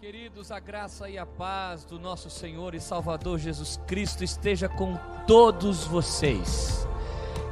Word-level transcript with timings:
Queridos, 0.00 0.52
a 0.52 0.60
graça 0.60 1.10
e 1.10 1.18
a 1.18 1.26
paz 1.26 1.84
do 1.84 1.98
nosso 1.98 2.30
Senhor 2.30 2.72
e 2.72 2.78
Salvador 2.78 3.36
Jesus 3.36 3.80
Cristo 3.84 4.22
esteja 4.22 4.68
com 4.68 4.96
todos 5.26 5.84
vocês. 5.86 6.86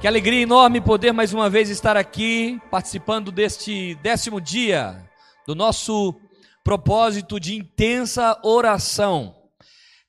Que 0.00 0.06
alegria 0.06 0.42
enorme 0.42 0.80
poder 0.80 1.10
mais 1.10 1.34
uma 1.34 1.50
vez 1.50 1.68
estar 1.68 1.96
aqui 1.96 2.60
participando 2.70 3.32
deste 3.32 3.96
décimo 3.96 4.40
dia 4.40 5.04
do 5.44 5.56
nosso 5.56 6.14
propósito 6.62 7.40
de 7.40 7.56
intensa 7.56 8.38
oração. 8.44 9.34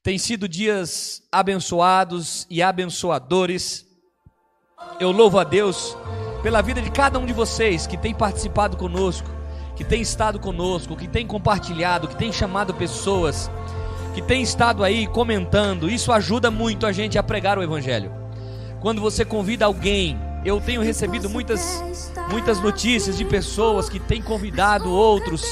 Tem 0.03 0.19
sido 0.19 0.47
dias 0.47 1.23
abençoados 1.31 2.45
e 2.51 2.61
abençoadores. 2.61 3.83
Eu 4.99 5.11
louvo 5.11 5.39
a 5.39 5.43
Deus 5.43 5.97
pela 6.43 6.61
vida 6.61 6.83
de 6.83 6.91
cada 6.91 7.17
um 7.17 7.25
de 7.25 7.33
vocês 7.33 7.87
que 7.87 7.97
tem 7.97 8.13
participado 8.13 8.77
conosco 8.77 9.36
que 9.77 9.83
tem 9.83 10.01
estado 10.01 10.39
conosco, 10.39 10.95
que 10.95 11.07
tem 11.07 11.25
compartilhado, 11.25 12.07
que 12.07 12.15
tem 12.15 12.33
chamado 12.33 12.73
pessoas, 12.73 13.49
que 14.15 14.23
tem 14.23 14.41
estado 14.41 14.83
aí 14.83 15.05
comentando. 15.05 15.87
Isso 15.87 16.11
ajuda 16.11 16.49
muito 16.49 16.87
a 16.87 16.91
gente 16.91 17.15
a 17.15 17.21
pregar 17.21 17.59
o 17.59 17.63
Evangelho. 17.63 18.11
Quando 18.79 18.99
você 18.99 19.23
convida 19.23 19.65
alguém, 19.65 20.19
eu 20.43 20.59
tenho 20.59 20.81
recebido 20.81 21.29
muitas, 21.29 21.83
muitas 22.31 22.59
notícias 22.59 23.15
de 23.15 23.23
pessoas 23.23 23.87
que 23.87 23.99
têm 23.99 24.19
convidado 24.19 24.89
outros 24.89 25.43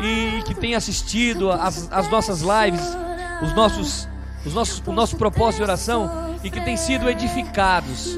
e 0.00 0.40
que 0.44 0.54
têm 0.54 0.76
assistido 0.76 1.50
as, 1.50 1.90
as 1.90 2.08
nossas 2.08 2.42
lives, 2.42 2.96
os 3.42 3.52
nossos, 3.56 4.08
os 4.46 4.54
nossos, 4.54 4.82
o 4.86 4.92
nosso 4.92 5.16
propósito 5.16 5.56
de 5.56 5.62
oração 5.64 6.38
e 6.44 6.50
que 6.50 6.60
têm 6.60 6.76
sido 6.76 7.10
edificados. 7.10 8.16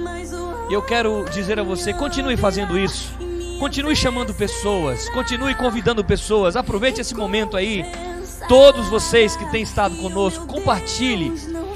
Eu 0.71 0.83
quero 0.83 1.25
dizer 1.33 1.59
a 1.59 1.63
você, 1.63 1.95
continue 1.95 2.37
fazendo 2.37 2.79
isso 2.79 3.30
Continue 3.61 3.95
chamando 3.95 4.33
pessoas, 4.33 5.11
continue 5.11 5.55
convidando 5.55 6.03
pessoas. 6.03 6.57
Aproveite 6.57 7.03
esse 7.03 7.15
momento 7.15 7.59
aí. 7.59 7.85
Todos 8.49 8.89
vocês 8.89 9.37
que 9.37 9.45
têm 9.51 9.63
estado 9.63 9.95
conosco, 9.97 10.47
compartilhe 10.47 11.31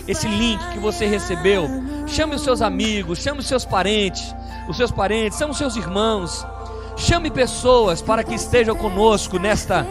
esse 0.08 0.27
link 0.27 0.58
que 0.73 0.78
você 0.78 1.05
recebeu. 1.05 1.69
Chame 2.06 2.36
os 2.36 2.42
seus 2.42 2.62
amigos, 2.62 3.19
chame 3.19 3.41
os 3.41 3.47
seus 3.47 3.67
parentes, 3.67 4.34
os 4.67 4.78
seus 4.78 4.91
parentes, 4.91 5.36
são 5.36 5.50
os 5.50 5.58
seus 5.58 5.77
irmãos. 5.77 6.47
Chame 6.97 7.31
pessoas 7.31 8.01
para 8.01 8.25
que 8.25 8.34
estejam 8.34 8.75
conosco 8.75 9.39
nesta 9.39 9.86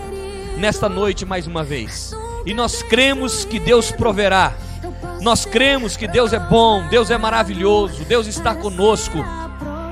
nesta 0.57 0.89
noite 0.89 1.27
mais 1.27 1.45
uma 1.45 1.63
vez. 1.63 2.11
E 2.43 2.55
nós 2.55 2.81
cremos 2.81 3.45
que 3.45 3.59
Deus 3.59 3.91
proverá. 3.91 4.53
Nós 5.21 5.45
cremos 5.45 5.95
que 5.95 6.07
Deus 6.07 6.33
é 6.33 6.39
bom, 6.39 6.87
Deus 6.87 7.11
é 7.11 7.19
maravilhoso, 7.19 8.03
Deus 8.05 8.25
está 8.25 8.55
conosco. 8.55 9.23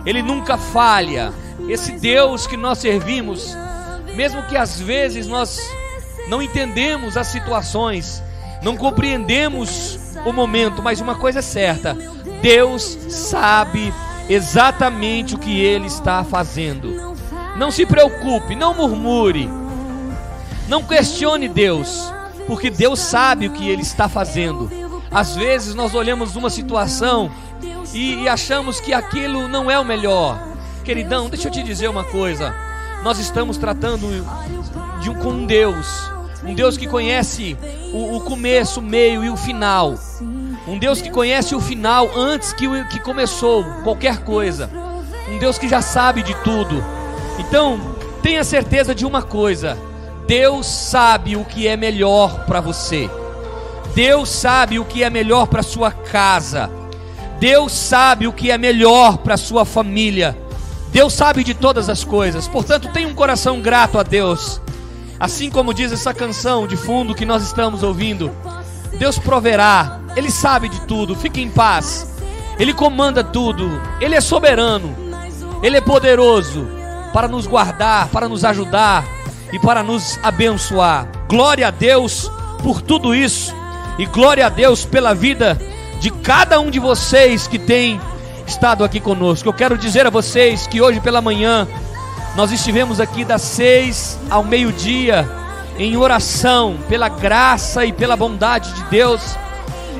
Ele 0.03 0.23
nunca 0.23 0.58
falha 0.58 1.31
esse 1.67 1.94
Deus 1.94 2.48
que 2.48 2.58
nós 2.58 2.80
servimos, 2.80 3.56
mesmo 4.16 4.44
que 4.44 4.58
às 4.58 4.80
vezes 4.80 5.28
nós 5.28 5.59
não 6.28 6.42
entendemos 6.42 7.18
as 7.18 7.28
situações, 7.28 8.22
não 8.62 8.78
compreendemos 8.78 10.00
o 10.26 10.31
momento, 10.31 10.81
mas 10.81 11.02
uma 11.02 11.16
coisa 11.16 11.40
é 11.40 11.42
certa: 11.42 11.95
Deus 12.42 12.98
sabe 13.09 13.94
exatamente 14.30 15.36
o 15.36 15.40
que 15.40 15.59
Ele 15.59 15.88
está 15.88 16.23
fazendo. 16.23 17.16
Não 17.58 17.72
se 17.72 17.86
preocupe, 17.86 18.56
não 18.56 18.73
murmure, 18.73 19.50
não 20.68 20.84
questione 20.84 21.48
Deus, 21.48 22.12
porque 22.48 22.70
Deus 22.70 23.00
sabe 23.00 23.48
o 23.48 23.52
que 23.52 23.70
Ele 23.70 23.81
está 23.81 24.08
fazendo. 24.08 24.70
Às 25.12 25.36
vezes 25.36 25.75
nós 25.75 25.94
olhamos 25.94 26.36
uma 26.36 26.50
situação 26.50 27.30
e, 27.94 28.23
e 28.23 28.30
achamos 28.30 28.80
que 28.80 28.94
aquilo 28.94 29.50
não 29.50 29.70
é 29.70 29.78
o 29.78 29.84
melhor 29.84 30.50
Queridão, 30.84 31.30
deixa 31.30 31.48
eu 31.48 31.52
te 31.52 31.62
dizer 31.62 31.90
uma 31.90 32.04
coisa. 32.04 32.54
Nós 33.04 33.20
estamos 33.20 33.58
tratando 33.58 34.08
de 35.00 35.10
um, 35.10 35.16
com 35.16 35.46
Deus, 35.46 36.12
um 36.44 36.54
Deus 36.54 36.76
que 36.78 36.88
conhece 36.88 37.56
o, 37.94 38.18
o 38.18 38.22
começo, 38.22 38.80
o 38.80 38.84
meio 38.84 39.24
e 39.24 39.30
o 39.30 39.38
final. 39.38 39.96
Um 40.68 40.78
Deus 40.78 41.02
que 41.02 41.09
conhece 41.09 41.56
o 41.56 41.62
final 41.62 42.09
antes 42.16 42.53
que, 42.53 42.68
que 42.86 43.00
começou 43.00 43.64
qualquer 43.84 44.24
coisa. 44.24 44.70
Um 45.30 45.38
Deus 45.38 45.58
que 45.58 45.68
já 45.68 45.81
sabe 45.81 46.24
de 46.24 46.34
tudo. 46.44 46.84
Então, 47.40 47.96
tenha 48.22 48.44
certeza 48.44 48.94
de 48.94 49.06
uma 49.06 49.22
coisa: 49.22 49.78
Deus 50.28 50.66
sabe 50.66 51.36
o 51.36 51.46
que 51.46 51.68
é 51.68 51.78
melhor 51.78 52.46
para 52.46 52.59
você. 52.59 53.09
Deus 53.94 54.30
sabe 54.30 54.80
o 54.80 54.86
que 54.86 55.03
é 55.03 55.09
melhor 55.09 55.47
para 55.47 55.64
sua 55.64 55.91
casa. 55.91 56.70
Deus 57.40 57.72
sabe 57.72 58.28
o 58.28 58.34
que 58.34 58.52
é 58.52 58.58
melhor 58.58 59.18
para 59.18 59.36
sua 59.38 59.66
família. 59.66 60.38
Deus 60.91 61.13
sabe 61.13 61.44
de 61.44 61.53
todas 61.53 61.90
as 61.90 62.03
coisas, 62.03 62.47
portanto, 62.47 62.90
tenha 62.91 63.07
um 63.07 63.13
coração 63.16 63.62
grato 63.62 63.97
a 63.97 64.03
Deus. 64.03 64.62
Assim 65.19 65.50
como 65.50 65.74
diz 65.74 65.91
essa 65.91 66.13
canção 66.13 66.68
de 66.68 66.75
fundo 66.75 67.16
que 67.16 67.25
nós 67.25 67.44
estamos 67.44 67.81
ouvindo, 67.84 68.31
Deus 68.97 69.18
proverá, 69.18 70.02
Ele 70.16 70.29
sabe 70.29 70.68
de 70.68 70.81
tudo, 70.81 71.16
fique 71.16 71.41
em 71.41 71.50
paz, 71.50 72.07
Ele 72.59 72.74
comanda 72.74 73.24
tudo, 73.24 73.81
Ele 74.02 74.16
é 74.16 74.22
soberano, 74.22 74.94
Ele 75.63 75.78
é 75.78 75.81
poderoso 75.81 76.68
para 77.13 77.28
nos 77.28 77.47
guardar, 77.47 78.09
para 78.09 78.28
nos 78.28 78.44
ajudar 78.44 79.06
e 79.53 79.59
para 79.59 79.84
nos 79.84 80.19
abençoar. 80.22 81.08
Glória 81.29 81.68
a 81.68 81.72
Deus 81.72 82.29
por 82.62 82.81
tudo 82.81 83.16
isso 83.16 83.56
e 83.97 84.06
glória 84.06 84.46
a 84.46 84.50
Deus 84.50 84.85
pela 84.85 85.13
vida 85.13 85.58
de 86.00 86.09
cada 86.09 86.59
um 86.59 86.69
de 86.69 86.79
vocês 86.79 87.47
que 87.47 87.59
tem 87.59 88.02
estado 88.51 88.84
aqui 88.84 89.00
conosco. 89.00 89.47
Eu 89.47 89.53
quero 89.53 89.78
dizer 89.78 90.06
a 90.06 90.09
vocês 90.09 90.67
que 90.67 90.81
hoje 90.81 91.00
pela 91.00 91.22
manhã 91.22 91.66
nós 92.35 92.51
estivemos 92.51 93.00
aqui 93.00 93.23
das 93.23 93.41
seis 93.41 94.19
ao 94.29 94.44
meio-dia 94.44 95.28
em 95.78 95.95
oração 95.95 96.78
pela 96.90 97.07
graça 97.07 97.85
e 97.85 97.94
pela 97.94 98.17
bondade 98.17 98.73
de 98.73 98.84
Deus. 98.84 99.22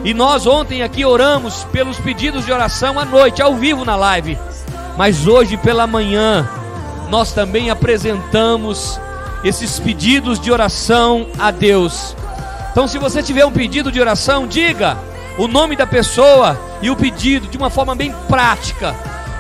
E 0.04 0.14
nós 0.14 0.46
ontem 0.46 0.84
aqui 0.84 1.06
oramos 1.06 1.64
pelos 1.72 1.98
pedidos 1.98 2.46
de 2.46 2.52
oração 2.52 3.00
à 3.00 3.06
noite, 3.06 3.42
ao 3.42 3.56
vivo 3.56 3.86
na 3.86 3.96
live. 3.96 4.38
Mas 4.98 5.28
hoje 5.28 5.56
pela 5.56 5.88
manhã 5.88 6.48
nós 7.10 7.32
também 7.32 7.70
apresentamos 7.70 9.00
esses 9.46 9.80
pedidos 9.80 10.42
de 10.42 10.52
oração 10.52 11.26
a 11.40 11.52
Deus. 11.52 12.18
Então, 12.72 12.86
se 12.86 12.98
você 12.98 13.24
tiver 13.24 13.46
um 13.46 13.52
pedido 13.52 13.92
de 13.92 14.00
oração, 14.00 14.46
diga 14.46 14.98
o 15.38 15.48
nome 15.48 15.78
da 15.78 15.88
pessoa 15.88 16.60
e 16.82 16.90
o 16.90 16.96
pedido 16.96 17.48
de 17.48 17.58
uma 17.58 17.70
forma 17.70 17.96
bem 17.96 18.14
prática. 18.28 18.96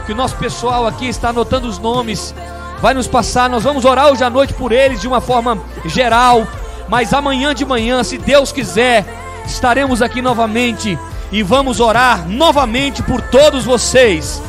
Que 0.06 0.14
o 0.14 0.16
nosso 0.16 0.36
pessoal 0.38 0.86
aqui 0.88 1.08
está 1.08 1.30
anotando 1.30 1.68
os 1.68 1.80
nomes, 1.80 2.34
vai 2.82 2.94
nos 2.94 3.08
passar. 3.08 3.50
Nós 3.50 3.64
vamos 3.64 3.86
orar 3.86 4.12
hoje 4.12 4.24
à 4.24 4.30
noite 4.30 4.54
por 4.54 4.72
eles 4.72 5.02
de 5.02 5.08
uma 5.08 5.22
forma 5.22 5.58
geral, 5.86 6.48
mas 6.88 7.14
amanhã 7.14 7.54
de 7.54 7.66
manhã, 7.66 8.04
se 8.04 8.18
Deus 8.18 8.52
quiser, 8.52 9.06
estaremos 9.46 10.02
aqui 10.02 10.22
novamente 10.22 10.98
e 11.32 11.44
vamos 11.44 11.80
orar 11.80 12.28
novamente 12.28 13.02
por 13.04 13.22
todos 13.22 13.64
vocês. 13.64 14.42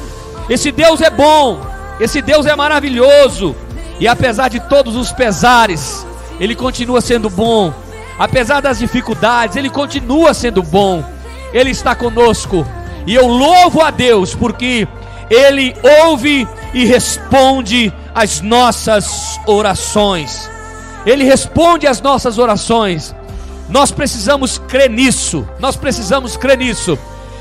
Esse 0.48 0.72
Deus 0.72 1.00
é 1.00 1.10
bom, 1.10 1.60
esse 2.00 2.20
Deus 2.20 2.46
é 2.46 2.56
maravilhoso, 2.56 3.54
e 4.00 4.08
apesar 4.08 4.48
de 4.48 4.58
todos 4.58 4.96
os 4.96 5.12
pesares, 5.12 6.04
Ele 6.40 6.56
continua 6.56 7.00
sendo 7.00 7.30
bom. 7.30 7.72
Apesar 8.18 8.60
das 8.60 8.78
dificuldades, 8.78 9.56
Ele 9.56 9.70
continua 9.70 10.34
sendo 10.34 10.62
bom. 10.62 11.04
Ele 11.52 11.70
está 11.70 11.94
conosco. 11.94 12.66
E 13.06 13.14
eu 13.14 13.26
louvo 13.26 13.80
a 13.80 13.90
Deus 13.90 14.34
porque 14.34 14.86
Ele 15.30 15.74
ouve 16.02 16.46
e 16.72 16.84
responde 16.84 17.92
as 18.14 18.40
nossas 18.40 19.40
orações. 19.46 20.50
Ele 21.04 21.24
responde 21.24 21.86
as 21.86 22.00
nossas 22.00 22.38
orações. 22.38 23.14
Nós 23.68 23.90
precisamos 23.90 24.58
crer 24.58 24.90
nisso. 24.90 25.48
Nós 25.58 25.76
precisamos 25.76 26.36
crer 26.36 26.58
nisso. 26.58 26.98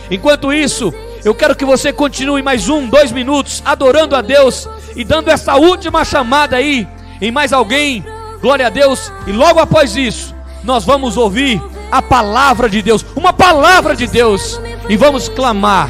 Enquanto 0.10 0.52
isso, 0.52 0.94
eu 1.24 1.36
quero 1.36 1.56
que 1.56 1.64
você 1.64 1.94
continue 1.94 2.42
mais 2.42 2.68
um, 2.68 2.88
dois 2.88 3.12
minutos 3.12 3.62
adorando 3.64 4.16
a 4.16 4.22
Deus 4.22 4.68
e 4.96 5.04
dando 5.04 5.30
essa 5.30 5.56
última 5.56 6.04
chamada 6.04 6.56
aí 6.56 6.88
em 7.22 7.32
mais 7.32 7.54
alguém. 7.54 8.04
Glória 8.42 8.68
a 8.68 8.70
Deus. 8.70 9.12
E 9.28 9.32
logo 9.32 9.60
após 9.60 9.96
isso, 9.96 10.36
nós 10.64 10.84
vamos 10.84 11.16
ouvir 11.16 11.62
a 11.92 12.02
palavra 12.02 12.70
de 12.70 12.82
Deus, 12.82 13.06
uma 13.16 13.34
palavra 13.34 13.96
de 13.96 14.08
Deus, 14.08 14.60
e 14.90 14.98
vamos 14.98 15.30
clamar, 15.30 15.90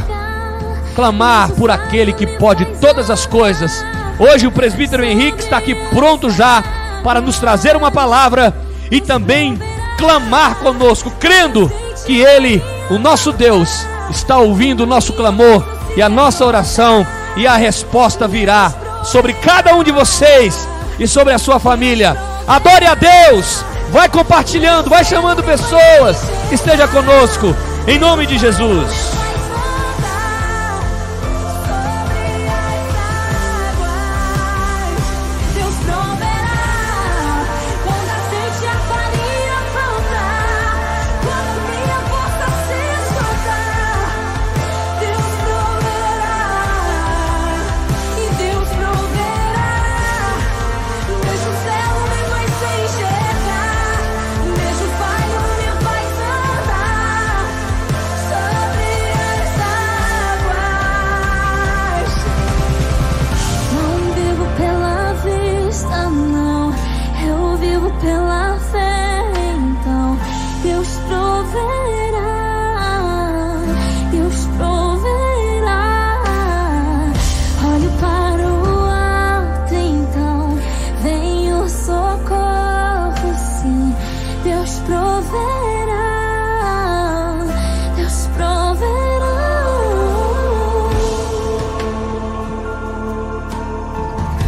clamar 0.95 1.51
por 1.51 1.71
aquele 1.71 2.13
que 2.13 2.25
pode 2.25 2.65
todas 2.79 3.09
as 3.09 3.25
coisas. 3.25 3.83
Hoje 4.19 4.47
o 4.47 4.51
presbítero 4.51 5.03
Henrique 5.03 5.39
está 5.39 5.57
aqui 5.57 5.75
pronto 5.89 6.29
já 6.29 6.63
para 7.03 7.21
nos 7.21 7.39
trazer 7.39 7.75
uma 7.75 7.91
palavra 7.91 8.55
e 8.89 9.01
também 9.01 9.59
clamar 9.97 10.55
conosco, 10.55 11.11
crendo 11.19 11.71
que 12.05 12.19
Ele, 12.19 12.61
o 12.89 12.97
nosso 12.97 13.31
Deus, 13.31 13.85
está 14.09 14.37
ouvindo 14.37 14.81
o 14.81 14.87
nosso 14.87 15.13
clamor 15.13 15.63
e 15.95 16.01
a 16.01 16.09
nossa 16.09 16.45
oração, 16.45 17.05
e 17.35 17.47
a 17.47 17.55
resposta 17.55 18.27
virá 18.27 18.73
sobre 19.03 19.33
cada 19.33 19.73
um 19.75 19.83
de 19.83 19.91
vocês 19.91 20.67
e 20.99 21.07
sobre 21.07 21.33
a 21.33 21.37
sua 21.37 21.59
família. 21.59 22.17
Adore 22.47 22.85
a 22.85 22.95
Deus, 22.95 23.63
Vai 23.91 24.07
compartilhando, 24.07 24.89
vai 24.89 25.03
chamando 25.03 25.43
pessoas. 25.43 26.17
Esteja 26.49 26.87
conosco, 26.87 27.53
em 27.87 27.97
nome 27.97 28.25
de 28.27 28.37
Jesus. 28.37 29.10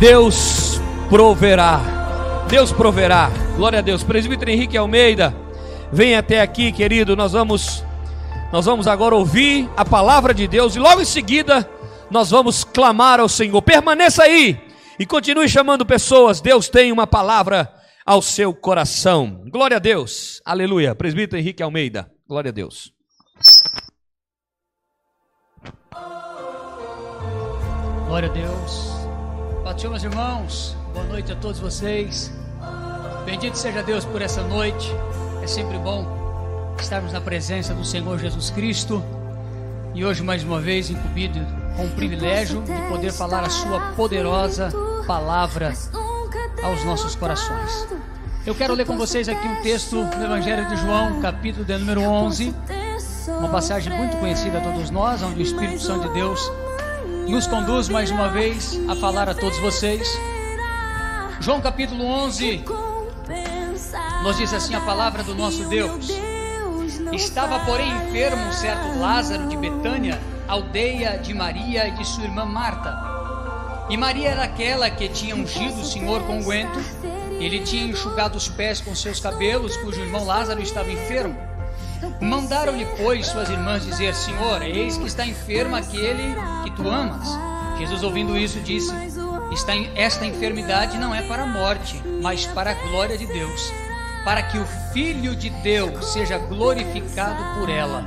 Deus 0.04 0.82
proverá. 1.08 1.80
Deus 2.50 2.74
proverá. 2.74 3.32
Glória 3.56 3.80
a 3.80 3.82
Deus. 3.82 4.04
Presbítero 4.04 4.52
Henrique 4.52 4.78
Almeida, 4.78 5.34
vem 5.94 6.14
até 6.14 6.42
aqui, 6.42 6.74
querido. 6.74 7.16
Nós 7.16 7.32
vamos 7.32 7.86
nós 8.52 8.66
vamos 8.66 8.86
agora 8.86 9.16
ouvir 9.16 9.70
a 9.78 9.86
palavra 9.86 10.34
de 10.34 10.46
Deus 10.46 10.76
e 10.76 10.80
logo 10.80 11.00
em 11.00 11.06
seguida 11.06 11.70
nós 12.12 12.32
vamos 12.32 12.66
clamar 12.66 13.22
ao 13.22 13.30
Senhor. 13.30 13.62
Permaneça 13.62 14.24
aí 14.24 14.60
e 15.00 15.06
continue 15.06 15.48
chamando 15.48 15.86
pessoas. 15.86 16.42
Deus 16.42 16.68
tem 16.68 16.92
uma 16.92 17.08
palavra 17.08 17.74
ao 18.06 18.22
seu 18.22 18.54
coração. 18.54 19.46
Glória 19.50 19.78
a 19.78 19.80
Deus. 19.80 20.42
Aleluia. 20.44 20.94
Presbítero 20.94 21.40
Henrique 21.40 21.64
Almeida. 21.64 22.12
Glória 22.28 22.50
a 22.50 22.54
Deus. 22.54 22.92
Glória 28.06 28.30
a 28.30 28.34
Deus. 28.34 29.03
Senhor, 29.72 29.90
meus 29.90 30.04
irmãos. 30.04 30.78
Boa 30.94 31.06
noite 31.06 31.32
a 31.32 31.36
todos 31.36 31.60
vocês. 31.60 32.32
Bendito 33.26 33.58
seja 33.58 33.82
Deus 33.82 34.06
por 34.06 34.22
essa 34.22 34.44
noite. 34.44 34.92
É 35.42 35.48
sempre 35.48 35.80
bom 35.80 36.06
estarmos 36.80 37.12
na 37.12 37.20
presença 37.20 37.74
do 37.74 37.84
Senhor 37.84 38.20
Jesus 38.20 38.52
Cristo. 38.52 39.04
E 39.96 40.06
hoje, 40.06 40.22
mais 40.22 40.44
uma 40.44 40.62
vez, 40.62 40.92
incumbido 40.92 41.40
com 41.76 41.86
o 41.86 41.90
privilégio 41.90 42.62
de 42.62 42.74
poder 42.88 43.12
falar 43.12 43.42
a 43.42 43.50
Sua 43.50 43.80
poderosa 43.96 44.72
palavra 45.08 45.74
aos 46.62 46.84
nossos 46.86 47.16
corações. 47.16 47.88
Eu 48.46 48.54
quero 48.54 48.76
ler 48.76 48.86
com 48.86 48.96
vocês 48.96 49.28
aqui 49.28 49.48
um 49.48 49.62
texto 49.64 50.04
do 50.04 50.24
Evangelho 50.24 50.68
de 50.68 50.76
João, 50.76 51.20
capítulo 51.20 51.66
de 51.66 51.78
número 51.78 52.02
11, 52.02 52.54
uma 53.28 53.50
passagem 53.50 53.98
muito 53.98 54.18
conhecida 54.18 54.60
a 54.60 54.62
todos 54.62 54.90
nós, 54.92 55.24
onde 55.24 55.40
o 55.40 55.42
Espírito 55.42 55.82
Santo 55.82 56.08
de 56.10 56.14
Deus 56.14 56.52
nos 57.28 57.48
conduz 57.48 57.90
mais 57.90 58.12
uma 58.12 58.30
vez 58.30 58.80
a 58.88 58.96
falar 58.96 59.30
a 59.30 59.34
todos 59.34 59.58
vocês. 59.60 60.08
João 61.40 61.62
capítulo 61.62 62.04
11 62.06 62.64
nos 64.24 64.38
diz 64.38 64.54
assim 64.54 64.76
a 64.76 64.82
palavra 64.82 65.24
do 65.24 65.36
nosso 65.36 65.66
Deus. 65.66 66.10
Estava, 67.12 67.60
porém, 67.66 67.92
enfermo 67.92 68.44
um 68.44 68.52
certo 68.52 68.98
Lázaro 68.98 69.48
de 69.48 69.58
Betânia, 69.58 70.20
aldeia 70.48 71.18
de 71.18 71.34
Maria 71.34 71.88
e 71.88 71.92
de 71.92 72.06
sua 72.06 72.24
irmã 72.24 72.46
Marta. 72.46 72.98
E 73.90 73.98
Maria 73.98 74.30
era 74.30 74.44
aquela 74.44 74.90
que 74.90 75.10
tinha 75.10 75.36
ungido 75.36 75.82
o 75.82 75.86
Senhor 75.86 76.24
com 76.24 76.42
guento. 76.42 76.80
Ele 77.40 77.60
tinha 77.60 77.84
enxugado 77.84 78.38
os 78.38 78.48
pés 78.48 78.80
com 78.80 78.96
seus 78.96 79.20
cabelos, 79.20 79.76
cujo 79.78 80.00
irmão 80.00 80.26
Lázaro 80.26 80.62
estava 80.62 80.90
enfermo. 80.92 81.53
Mandaram-lhe, 82.24 82.86
pois, 82.98 83.28
suas 83.28 83.50
irmãs 83.50 83.84
dizer: 83.84 84.16
Senhor, 84.16 84.62
eis 84.62 84.98
que 84.98 85.06
está 85.06 85.26
enfermo 85.26 85.76
aquele 85.76 86.36
que 86.64 86.72
tu 86.72 86.90
amas. 86.90 87.28
Jesus, 87.78 88.04
ouvindo 88.04 88.38
isso, 88.38 88.60
disse: 88.62 88.94
Esta 89.96 90.26
enfermidade 90.26 90.98
não 90.98 91.14
é 91.14 91.22
para 91.22 91.44
a 91.44 91.48
morte, 91.48 92.02
mas 92.22 92.46
para 92.46 92.72
a 92.72 92.74
glória 92.74 93.18
de 93.18 93.26
Deus 93.26 93.72
para 94.24 94.42
que 94.42 94.58
o 94.58 94.66
Filho 94.94 95.36
de 95.36 95.50
Deus 95.50 96.14
seja 96.14 96.38
glorificado 96.38 97.60
por 97.60 97.70
ela. 97.70 98.04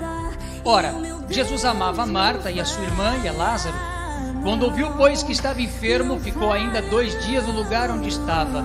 Ora, 0.64 0.94
Jesus 1.28 1.64
amava 1.64 2.06
Marta 2.06 2.50
e 2.50 2.58
a 2.58 2.64
sua 2.64 2.84
irmã 2.84 3.16
e 3.22 3.28
a 3.28 3.32
Lázaro. 3.32 3.76
Quando 4.42 4.64
ouviu, 4.64 4.90
pois, 4.96 5.22
que 5.22 5.32
estava 5.32 5.60
enfermo, 5.60 6.18
ficou 6.18 6.52
ainda 6.52 6.80
dois 6.82 7.24
dias 7.26 7.46
no 7.46 7.52
lugar 7.52 7.90
onde 7.90 8.08
estava. 8.08 8.64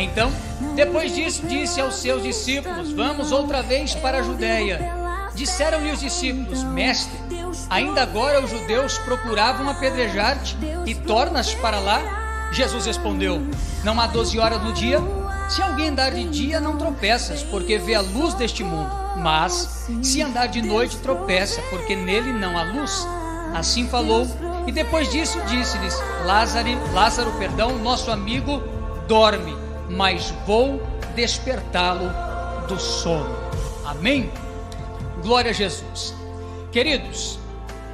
Então, 0.00 0.32
depois 0.74 1.14
disso, 1.14 1.46
disse 1.46 1.80
aos 1.80 1.96
seus 1.96 2.22
discípulos: 2.22 2.92
Vamos 2.92 3.32
outra 3.32 3.62
vez 3.62 3.94
para 3.94 4.18
a 4.18 4.22
Judéia. 4.22 4.80
Disseram-lhe 5.34 5.92
os 5.92 6.00
discípulos: 6.00 6.62
Mestre, 6.64 7.18
ainda 7.68 8.02
agora 8.02 8.42
os 8.42 8.50
judeus 8.50 8.98
procuravam 8.98 9.68
apedrejar-te 9.68 10.56
e 10.86 10.94
tornas 10.94 11.54
para 11.54 11.78
lá? 11.78 12.48
Jesus 12.52 12.86
respondeu: 12.86 13.40
Não 13.84 14.00
há 14.00 14.06
doze 14.06 14.38
horas 14.38 14.62
no 14.62 14.72
dia? 14.72 15.00
Se 15.48 15.62
alguém 15.62 15.88
andar 15.88 16.12
de 16.12 16.28
dia, 16.28 16.60
não 16.60 16.76
tropeças, 16.76 17.42
porque 17.42 17.76
vê 17.76 17.94
a 17.94 18.00
luz 18.00 18.34
deste 18.34 18.62
mundo. 18.62 18.90
Mas, 19.16 19.88
se 20.02 20.22
andar 20.22 20.46
de 20.46 20.62
noite, 20.62 20.96
tropeça, 20.98 21.60
porque 21.70 21.96
nele 21.96 22.32
não 22.32 22.56
há 22.56 22.62
luz. 22.62 23.06
Assim 23.52 23.88
falou, 23.88 24.26
e 24.66 24.72
depois 24.72 25.10
disso 25.10 25.40
disse-lhes: 25.48 26.00
Lázaro, 26.24 26.68
Lázaro, 26.92 27.32
perdão, 27.32 27.78
nosso 27.78 28.10
amigo 28.10 28.62
dorme, 29.08 29.52
mas 29.90 30.32
vou 30.46 30.82
despertá-lo 31.14 32.10
do 32.66 32.80
sono. 32.80 33.36
Amém? 33.84 34.32
Glória 35.22 35.50
a 35.50 35.54
Jesus. 35.54 36.14
Queridos, 36.72 37.38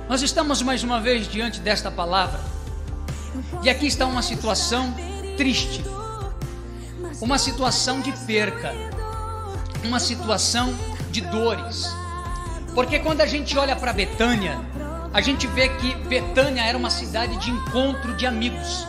nós 0.08 0.22
estamos 0.22 0.62
mais 0.62 0.84
uma 0.84 1.00
vez 1.00 1.26
diante 1.26 1.58
desta 1.60 1.90
palavra. 1.90 2.40
E 3.62 3.68
aqui 3.68 3.86
está 3.86 4.06
uma 4.06 4.22
situação 4.22 4.94
triste 5.36 5.82
uma 7.20 7.38
situação 7.38 8.00
de 8.00 8.12
perca, 8.26 8.72
uma 9.84 9.98
situação 9.98 10.74
de 11.10 11.20
dores. 11.22 11.86
Porque 12.74 12.98
quando 12.98 13.22
a 13.22 13.26
gente 13.26 13.56
olha 13.56 13.74
para 13.74 13.92
Betânia, 13.92 14.60
a 15.12 15.20
gente 15.20 15.46
vê 15.46 15.68
que 15.68 15.94
Betânia 15.94 16.62
era 16.62 16.76
uma 16.76 16.90
cidade 16.90 17.36
de 17.38 17.50
encontro 17.50 18.14
de 18.14 18.26
amigos. 18.26 18.86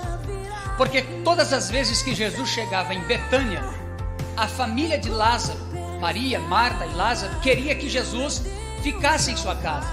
Porque 0.77 1.01
todas 1.23 1.51
as 1.51 1.69
vezes 1.69 2.01
que 2.01 2.13
Jesus 2.13 2.49
chegava 2.49 2.93
em 2.93 3.01
Betânia, 3.01 3.63
a 4.37 4.47
família 4.47 4.97
de 4.97 5.09
Lázaro, 5.09 5.59
Maria, 5.99 6.39
Marta 6.39 6.85
e 6.85 6.93
Lázaro, 6.93 7.39
queria 7.39 7.75
que 7.75 7.89
Jesus 7.89 8.43
ficasse 8.83 9.31
em 9.31 9.35
sua 9.35 9.55
casa. 9.55 9.87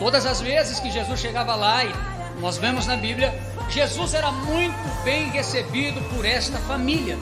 Todas 0.00 0.26
as 0.26 0.40
vezes 0.40 0.80
que 0.80 0.90
Jesus 0.90 1.20
chegava 1.20 1.54
lá, 1.54 1.84
e 1.84 1.94
nós 2.40 2.58
vemos 2.58 2.86
na 2.86 2.96
Bíblia, 2.96 3.32
Jesus 3.68 4.14
era 4.14 4.32
muito 4.32 5.04
bem 5.04 5.30
recebido 5.30 6.00
por 6.14 6.24
esta 6.24 6.58
família. 6.58 7.16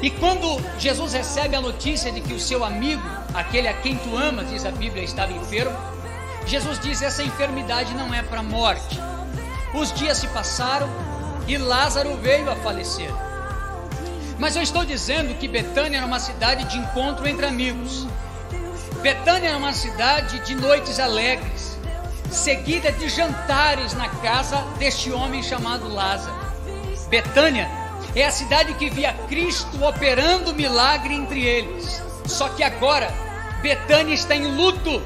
E 0.00 0.10
quando 0.10 0.60
Jesus 0.78 1.12
recebe 1.12 1.56
a 1.56 1.60
notícia 1.60 2.10
de 2.12 2.20
que 2.20 2.34
o 2.34 2.40
seu 2.40 2.64
amigo, 2.64 3.02
aquele 3.34 3.68
a 3.68 3.74
quem 3.74 3.96
tu 3.96 4.16
amas, 4.16 4.48
diz 4.48 4.64
a 4.64 4.70
Bíblia, 4.70 5.02
estava 5.02 5.32
enfermo, 5.32 5.76
Jesus 6.46 6.78
diz: 6.78 7.02
essa 7.02 7.22
enfermidade 7.22 7.94
não 7.94 8.12
é 8.14 8.22
para 8.22 8.40
a 8.40 8.42
morte. 8.42 9.00
Os 9.74 9.92
dias 9.92 10.18
se 10.18 10.28
passaram 10.28 10.88
e 11.46 11.56
Lázaro 11.56 12.16
veio 12.16 12.50
a 12.50 12.56
falecer. 12.56 13.10
Mas 14.38 14.54
eu 14.56 14.62
estou 14.62 14.84
dizendo 14.84 15.34
que 15.38 15.48
Betânia 15.48 15.98
era 15.98 16.06
uma 16.06 16.20
cidade 16.20 16.64
de 16.64 16.76
encontro 16.76 17.26
entre 17.26 17.46
amigos. 17.46 18.06
Betânia 19.00 19.48
era 19.48 19.58
uma 19.58 19.72
cidade 19.72 20.40
de 20.40 20.54
noites 20.54 20.98
alegres, 20.98 21.78
seguida 22.30 22.92
de 22.92 23.08
jantares 23.08 23.94
na 23.94 24.08
casa 24.08 24.58
deste 24.78 25.10
homem 25.10 25.42
chamado 25.42 25.88
Lázaro. 25.88 26.36
Betânia 27.08 27.68
é 28.14 28.24
a 28.24 28.30
cidade 28.30 28.74
que 28.74 28.90
via 28.90 29.12
Cristo 29.28 29.82
operando 29.84 30.54
milagre 30.54 31.14
entre 31.14 31.42
eles. 31.44 32.02
Só 32.26 32.48
que 32.48 32.62
agora, 32.62 33.08
Betânia 33.62 34.14
está 34.14 34.34
em 34.34 34.56
luto. 34.56 35.02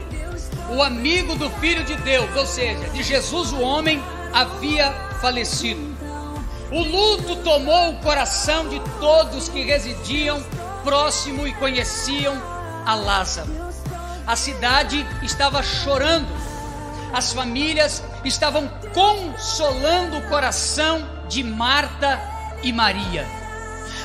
O 0.70 0.82
amigo 0.82 1.34
do 1.34 1.50
Filho 1.50 1.84
de 1.84 1.96
Deus, 1.96 2.34
ou 2.36 2.46
seja, 2.46 2.88
de 2.90 3.02
Jesus, 3.02 3.52
o 3.52 3.60
homem, 3.60 4.00
havia 4.32 4.92
falecido. 5.20 5.89
O 6.72 6.82
luto 6.84 7.34
tomou 7.42 7.90
o 7.90 7.96
coração 7.96 8.68
de 8.68 8.80
todos 9.00 9.48
que 9.48 9.62
residiam 9.62 10.40
próximo 10.84 11.46
e 11.46 11.52
conheciam 11.54 12.40
a 12.86 12.94
Lázaro. 12.94 13.50
A 14.24 14.36
cidade 14.36 15.04
estava 15.20 15.64
chorando, 15.64 16.28
as 17.12 17.32
famílias 17.32 18.04
estavam 18.24 18.68
consolando 18.94 20.18
o 20.18 20.28
coração 20.28 21.04
de 21.28 21.42
Marta 21.42 22.20
e 22.62 22.72
Maria. 22.72 23.26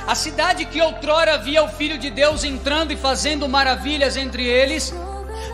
A 0.07 0.15
cidade 0.15 0.65
que 0.65 0.81
outrora 0.81 1.38
via 1.38 1.63
o 1.63 1.67
Filho 1.67 2.00
de 2.00 2.10
Deus 2.10 2.43
entrando 2.43 2.91
e 2.91 2.98
fazendo 2.98 3.48
maravilhas 3.48 4.17
entre 4.17 4.43
eles, 4.43 4.91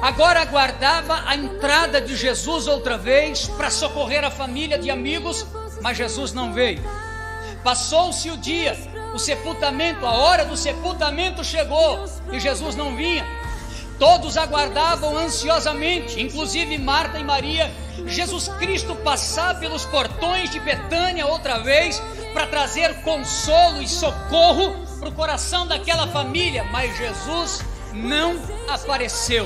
agora 0.01 0.41
aguardava 0.41 1.23
a 1.25 1.35
entrada 1.35 1.99
de 1.99 2.15
Jesus 2.15 2.67
outra 2.67 2.97
vez 2.97 3.49
para 3.49 3.69
socorrer 3.69 4.23
a 4.23 4.31
família 4.31 4.79
de 4.79 4.89
amigos, 4.89 5.45
mas 5.81 5.97
Jesus 5.97 6.33
não 6.33 6.53
veio. 6.53 6.81
Passou-se 7.63 8.29
o 8.29 8.37
dia, 8.37 8.77
o 9.13 9.19
sepultamento, 9.19 10.05
a 10.05 10.11
hora 10.11 10.45
do 10.45 10.57
sepultamento 10.57 11.43
chegou 11.43 12.05
e 12.31 12.39
Jesus 12.39 12.75
não 12.75 12.95
vinha. 12.95 13.25
Todos 13.99 14.35
aguardavam 14.35 15.15
ansiosamente, 15.15 16.19
inclusive 16.19 16.75
Marta 16.79 17.19
e 17.19 17.23
Maria, 17.23 17.71
Jesus 18.07 18.47
Cristo 18.57 18.95
passar 18.95 19.59
pelos 19.59 19.85
portões 19.85 20.49
de 20.49 20.59
Betânia 20.59 21.27
outra 21.27 21.59
vez 21.59 22.01
para 22.33 22.47
trazer 22.47 22.95
consolo 23.03 23.79
e 23.79 23.87
socorro 23.87 24.73
para 24.99 25.09
o 25.09 25.11
coração 25.11 25.67
daquela 25.67 26.07
família, 26.07 26.63
mas 26.63 26.97
Jesus 26.97 27.63
não 27.93 28.41
apareceu. 28.67 29.45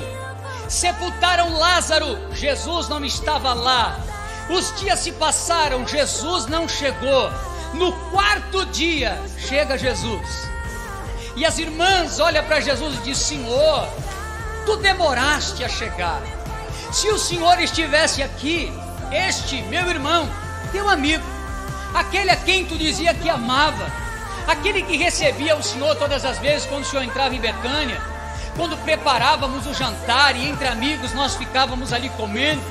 Sepultaram 0.70 1.58
Lázaro, 1.58 2.34
Jesus 2.34 2.88
não 2.88 3.04
estava 3.04 3.54
lá. 3.54 4.00
Os 4.50 4.80
dias 4.80 5.00
se 5.00 5.12
passaram, 5.14 5.88
Jesus 5.88 6.46
não 6.48 6.68
chegou. 6.68 7.32
No 7.74 7.92
quarto 8.12 8.66
dia, 8.68 9.20
chega 9.38 9.78
Jesus. 9.78 10.48
E 11.36 11.46
as 11.46 11.58
irmãs 11.58 12.20
olham 12.20 12.44
para 12.46 12.62
Jesus 12.62 12.96
e 12.96 12.98
dizem: 13.00 13.40
Senhor, 13.40 13.88
tu 14.66 14.78
demoraste 14.78 15.64
a 15.64 15.70
chegar. 15.70 16.22
Se 16.92 17.10
o 17.10 17.20
Senhor 17.20 17.60
estivesse 17.60 18.24
aqui, 18.24 18.72
este 19.12 19.62
meu 19.64 19.90
irmão, 19.90 20.30
teu 20.72 20.88
amigo, 20.90 21.24
aquele 21.94 22.32
a 22.32 22.36
quem 22.36 22.66
tu 22.66 22.78
dizia 22.78 23.14
que 23.14 23.30
amava, 23.30 23.92
aquele 24.48 24.82
que 24.84 24.96
recebia 24.96 25.56
o 25.56 25.64
Senhor 25.64 25.96
todas 25.96 26.24
as 26.24 26.38
vezes 26.40 26.68
quando 26.68 26.84
o 26.84 26.86
Senhor 26.86 27.04
entrava 27.04 27.36
em 27.36 27.40
Betânia, 27.40 28.02
quando 28.56 28.78
preparávamos 28.84 29.68
o 29.68 29.74
jantar 29.74 30.36
e 30.36 30.48
entre 30.48 30.68
amigos 30.68 31.14
nós 31.14 31.36
ficávamos 31.36 31.92
ali 31.92 32.10
comendo, 32.10 32.62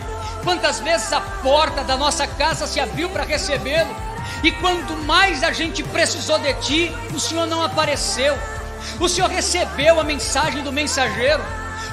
quantas 0.44 0.78
vezes 0.80 1.12
a 1.12 1.20
porta 1.20 1.82
da 1.82 1.96
nossa 1.96 2.26
casa 2.26 2.66
se 2.66 2.78
abriu 2.78 3.08
para 3.08 3.24
recebê-lo, 3.24 3.94
e 4.42 4.52
quanto 4.52 4.92
mais 4.98 5.42
a 5.42 5.50
gente 5.50 5.82
precisou 5.82 6.38
de 6.38 6.52
ti, 6.54 6.92
o 7.14 7.18
Senhor 7.18 7.46
não 7.46 7.62
apareceu. 7.62 8.38
O 9.00 9.08
Senhor 9.08 9.28
recebeu 9.28 9.98
a 9.98 10.04
mensagem 10.04 10.62
do 10.62 10.70
mensageiro. 10.70 11.42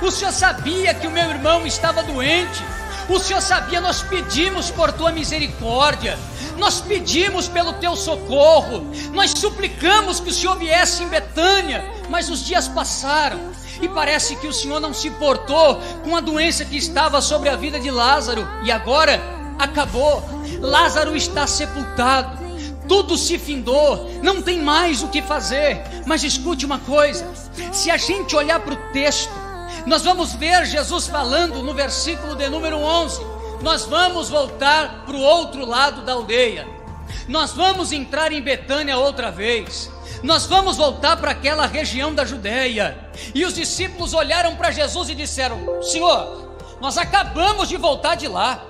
O 0.01 0.11
Senhor 0.11 0.31
sabia 0.31 0.93
que 0.93 1.07
o 1.07 1.11
meu 1.11 1.29
irmão 1.29 1.65
estava 1.65 2.03
doente. 2.03 2.61
O 3.09 3.19
Senhor 3.19 3.41
sabia, 3.41 3.81
nós 3.81 4.03
pedimos 4.03 4.69
por 4.69 4.91
tua 4.91 5.11
misericórdia, 5.11 6.17
nós 6.57 6.79
pedimos 6.79 7.47
pelo 7.47 7.73
teu 7.73 7.95
socorro, 7.95 8.89
nós 9.11 9.31
suplicamos 9.31 10.19
que 10.19 10.29
o 10.29 10.33
Senhor 10.33 10.55
viesse 10.57 11.03
em 11.03 11.09
Betânia, 11.09 11.83
mas 12.09 12.29
os 12.29 12.45
dias 12.45 12.67
passaram 12.67 13.51
e 13.81 13.89
parece 13.89 14.35
que 14.35 14.47
o 14.47 14.53
Senhor 14.53 14.79
não 14.79 14.93
se 14.93 15.09
portou 15.11 15.79
com 16.03 16.15
a 16.15 16.21
doença 16.21 16.65
que 16.65 16.77
estava 16.77 17.21
sobre 17.21 17.49
a 17.49 17.55
vida 17.55 17.79
de 17.79 17.89
Lázaro 17.89 18.47
e 18.63 18.71
agora 18.71 19.21
acabou. 19.57 20.23
Lázaro 20.59 21.15
está 21.15 21.47
sepultado 21.47 22.41
tudo 22.91 23.17
se 23.17 23.39
findou, 23.39 24.09
não 24.21 24.41
tem 24.41 24.59
mais 24.59 25.01
o 25.01 25.07
que 25.07 25.21
fazer. 25.21 25.81
Mas 26.05 26.25
escute 26.25 26.65
uma 26.65 26.77
coisa: 26.79 27.25
se 27.71 27.89
a 27.89 27.95
gente 27.95 28.35
olhar 28.35 28.59
para 28.59 28.73
o 28.73 28.91
texto, 28.91 29.31
nós 29.85 30.03
vamos 30.03 30.33
ver 30.33 30.65
Jesus 30.65 31.07
falando 31.07 31.63
no 31.63 31.73
versículo 31.73 32.35
de 32.35 32.49
número 32.49 32.77
11: 32.77 33.21
nós 33.61 33.85
vamos 33.85 34.27
voltar 34.27 35.05
para 35.05 35.15
o 35.15 35.21
outro 35.21 35.65
lado 35.65 36.01
da 36.01 36.11
aldeia, 36.11 36.67
nós 37.29 37.53
vamos 37.53 37.93
entrar 37.93 38.33
em 38.33 38.41
Betânia 38.41 38.97
outra 38.97 39.31
vez. 39.31 39.89
Nós 40.23 40.45
vamos 40.45 40.77
voltar 40.77 41.17
para 41.17 41.31
aquela 41.31 41.65
região 41.65 42.13
da 42.13 42.23
Judéia. 42.23 43.09
E 43.33 43.43
os 43.43 43.55
discípulos 43.55 44.13
olharam 44.13 44.55
para 44.55 44.71
Jesus 44.71 45.09
e 45.09 45.15
disseram: 45.15 45.81
Senhor, 45.81 46.57
nós 46.79 46.97
acabamos 46.97 47.67
de 47.67 47.77
voltar 47.77 48.15
de 48.15 48.27
lá. 48.27 48.67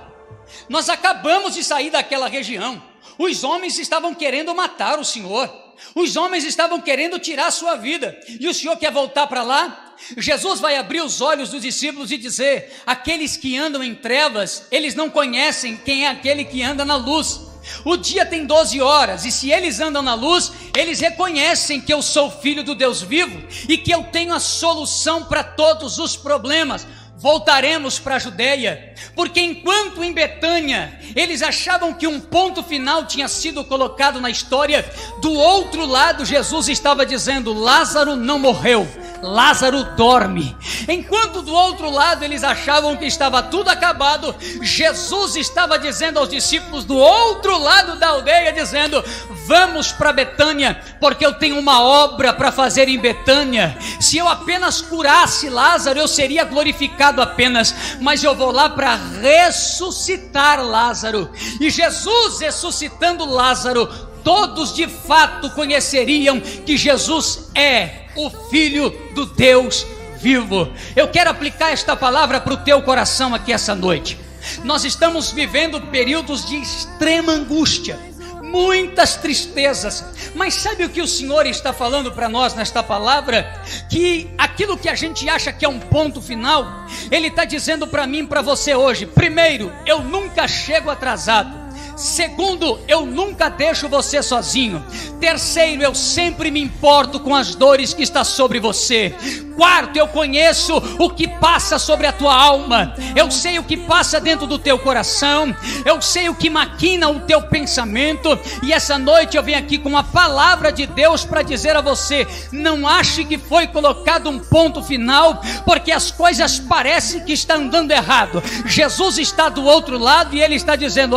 Nós 0.68 0.88
acabamos 0.88 1.54
de 1.54 1.62
sair 1.62 1.90
daquela 1.90 2.28
região. 2.28 2.82
Os 3.18 3.44
homens 3.44 3.78
estavam 3.78 4.14
querendo 4.14 4.54
matar 4.54 4.98
o 4.98 5.04
Senhor. 5.04 5.50
Os 5.94 6.16
homens 6.16 6.44
estavam 6.44 6.80
querendo 6.80 7.18
tirar 7.18 7.46
a 7.46 7.50
sua 7.50 7.76
vida. 7.76 8.18
E 8.40 8.48
o 8.48 8.54
Senhor 8.54 8.76
quer 8.76 8.92
voltar 8.92 9.26
para 9.26 9.42
lá? 9.42 9.94
Jesus 10.16 10.58
vai 10.58 10.76
abrir 10.76 11.02
os 11.02 11.20
olhos 11.20 11.50
dos 11.50 11.62
discípulos 11.62 12.10
e 12.10 12.16
dizer: 12.16 12.72
aqueles 12.86 13.36
que 13.36 13.56
andam 13.58 13.82
em 13.82 13.94
trevas, 13.94 14.66
eles 14.70 14.94
não 14.94 15.10
conhecem 15.10 15.76
quem 15.76 16.06
é 16.06 16.08
aquele 16.08 16.44
que 16.44 16.62
anda 16.62 16.84
na 16.84 16.96
luz. 16.96 17.51
O 17.84 17.96
dia 17.96 18.26
tem 18.26 18.44
12 18.44 18.80
horas, 18.80 19.24
e 19.24 19.32
se 19.32 19.50
eles 19.50 19.80
andam 19.80 20.02
na 20.02 20.14
luz, 20.14 20.52
eles 20.76 21.00
reconhecem 21.00 21.80
que 21.80 21.92
eu 21.92 22.02
sou 22.02 22.30
filho 22.30 22.64
do 22.64 22.74
Deus 22.74 23.02
vivo 23.02 23.42
e 23.68 23.76
que 23.78 23.90
eu 23.90 24.04
tenho 24.04 24.34
a 24.34 24.40
solução 24.40 25.24
para 25.24 25.42
todos 25.42 25.98
os 25.98 26.16
problemas. 26.16 26.86
Voltaremos 27.16 28.00
para 28.00 28.16
a 28.16 28.18
Judéia, 28.18 28.94
porque 29.14 29.40
enquanto 29.40 30.02
em 30.02 30.12
Betânia 30.12 30.98
eles 31.14 31.40
achavam 31.40 31.94
que 31.94 32.04
um 32.04 32.18
ponto 32.18 32.64
final 32.64 33.06
tinha 33.06 33.28
sido 33.28 33.64
colocado 33.64 34.20
na 34.20 34.28
história, 34.28 34.84
do 35.20 35.32
outro 35.32 35.86
lado 35.86 36.24
Jesus 36.24 36.68
estava 36.68 37.06
dizendo: 37.06 37.52
Lázaro 37.52 38.16
não 38.16 38.40
morreu, 38.40 38.88
Lázaro 39.22 39.84
dorme. 39.96 40.56
Enquanto 40.88 41.42
do 41.42 41.54
outro 41.54 41.88
lado 41.88 42.24
eles 42.24 42.42
achavam 42.42 42.96
que 42.96 43.06
estava 43.06 43.40
tudo 43.40 43.68
acabado, 43.68 44.34
Jesus 44.60 45.36
estava 45.36 45.78
dizendo 45.78 46.18
aos 46.18 46.28
discípulos 46.28 46.84
do 46.84 46.96
outro 46.96 47.56
lado 47.56 47.96
da 47.96 48.08
aldeia, 48.08 48.52
dizendo: 48.52 49.02
Vamos 49.46 49.92
para 49.92 50.12
Betânia, 50.12 50.80
porque 51.00 51.24
eu 51.24 51.34
tenho 51.34 51.58
uma 51.58 51.80
obra 51.80 52.32
para 52.32 52.50
fazer 52.50 52.88
em 52.88 52.98
Betânia. 52.98 53.78
Se 54.00 54.18
eu 54.18 54.26
apenas 54.26 54.82
curasse 54.82 55.48
Lázaro, 55.48 56.00
eu 56.00 56.08
seria 56.08 56.44
glorificado 56.44 57.22
apenas, 57.22 57.96
mas 58.00 58.24
eu 58.24 58.34
vou 58.34 58.50
lá 58.50 58.68
para 58.68 58.98
ressuscitar 59.20 60.64
Lázaro. 60.64 61.30
E 61.60 61.70
Jesus 61.70 62.40
ressuscitando 62.40 63.24
Lázaro, 63.24 63.86
todos 64.24 64.74
de 64.74 64.88
fato 64.88 65.50
conheceriam 65.50 66.40
que 66.40 66.76
Jesus 66.76 67.50
é 67.54 68.01
o 68.16 68.30
Filho 68.48 68.90
do 69.14 69.26
Deus 69.26 69.86
vivo. 70.22 70.72
Eu 70.94 71.08
quero 71.08 71.30
aplicar 71.30 71.72
esta 71.72 71.96
palavra 71.96 72.40
para 72.40 72.54
o 72.54 72.58
teu 72.58 72.80
coração 72.82 73.34
aqui 73.34 73.52
essa 73.52 73.74
noite. 73.74 74.18
Nós 74.64 74.84
estamos 74.84 75.32
vivendo 75.32 75.80
períodos 75.80 76.44
de 76.46 76.56
extrema 76.56 77.32
angústia, 77.32 77.98
muitas 78.42 79.16
tristezas, 79.16 80.04
mas 80.34 80.54
sabe 80.54 80.84
o 80.84 80.90
que 80.90 81.00
o 81.00 81.06
Senhor 81.06 81.46
está 81.46 81.72
falando 81.72 82.10
para 82.12 82.28
nós 82.28 82.54
nesta 82.54 82.82
palavra? 82.82 83.62
Que 83.88 84.30
aquilo 84.36 84.76
que 84.76 84.88
a 84.88 84.94
gente 84.94 85.28
acha 85.28 85.52
que 85.52 85.64
é 85.64 85.68
um 85.68 85.78
ponto 85.78 86.20
final, 86.20 86.86
Ele 87.10 87.28
está 87.28 87.44
dizendo 87.44 87.86
para 87.86 88.06
mim 88.06 88.20
e 88.20 88.26
para 88.26 88.42
você 88.42 88.74
hoje: 88.74 89.06
primeiro, 89.06 89.72
eu 89.86 90.00
nunca 90.00 90.48
chego 90.48 90.90
atrasado. 90.90 91.61
Segundo, 91.96 92.80
eu 92.88 93.04
nunca 93.04 93.48
deixo 93.48 93.88
você 93.88 94.22
sozinho. 94.22 94.84
Terceiro, 95.20 95.82
eu 95.82 95.94
sempre 95.94 96.50
me 96.50 96.60
importo 96.60 97.20
com 97.20 97.34
as 97.34 97.54
dores 97.54 97.94
que 97.94 98.02
está 98.02 98.24
sobre 98.24 98.58
você. 98.58 99.14
Quarto, 99.56 99.96
eu 99.96 100.08
conheço 100.08 100.76
o 100.98 101.10
que 101.10 101.28
passa 101.28 101.78
sobre 101.78 102.06
a 102.06 102.12
tua 102.12 102.34
alma. 102.34 102.94
Eu 103.14 103.30
sei 103.30 103.58
o 103.58 103.64
que 103.64 103.76
passa 103.76 104.20
dentro 104.20 104.46
do 104.46 104.58
teu 104.58 104.78
coração. 104.78 105.54
Eu 105.84 106.00
sei 106.00 106.28
o 106.28 106.34
que 106.34 106.48
maquina 106.48 107.08
o 107.08 107.20
teu 107.20 107.42
pensamento. 107.42 108.38
E 108.62 108.72
essa 108.72 108.98
noite 108.98 109.36
eu 109.36 109.42
venho 109.42 109.58
aqui 109.58 109.78
com 109.78 109.88
uma 109.88 110.02
palavra 110.02 110.72
de 110.72 110.86
Deus 110.86 111.24
para 111.24 111.42
dizer 111.42 111.76
a 111.76 111.80
você: 111.80 112.26
não 112.50 112.88
ache 112.88 113.24
que 113.24 113.38
foi 113.38 113.66
colocado 113.66 114.28
um 114.30 114.38
ponto 114.38 114.82
final, 114.82 115.40
porque 115.64 115.92
as 115.92 116.10
coisas 116.10 116.58
parecem 116.58 117.24
que 117.24 117.32
estão 117.32 117.56
andando 117.56 117.90
errado. 117.90 118.42
Jesus 118.66 119.18
está 119.18 119.48
do 119.48 119.64
outro 119.64 119.98
lado 119.98 120.34
e 120.34 120.42
ele 120.42 120.54
está 120.54 120.74
dizendo: 120.76 121.16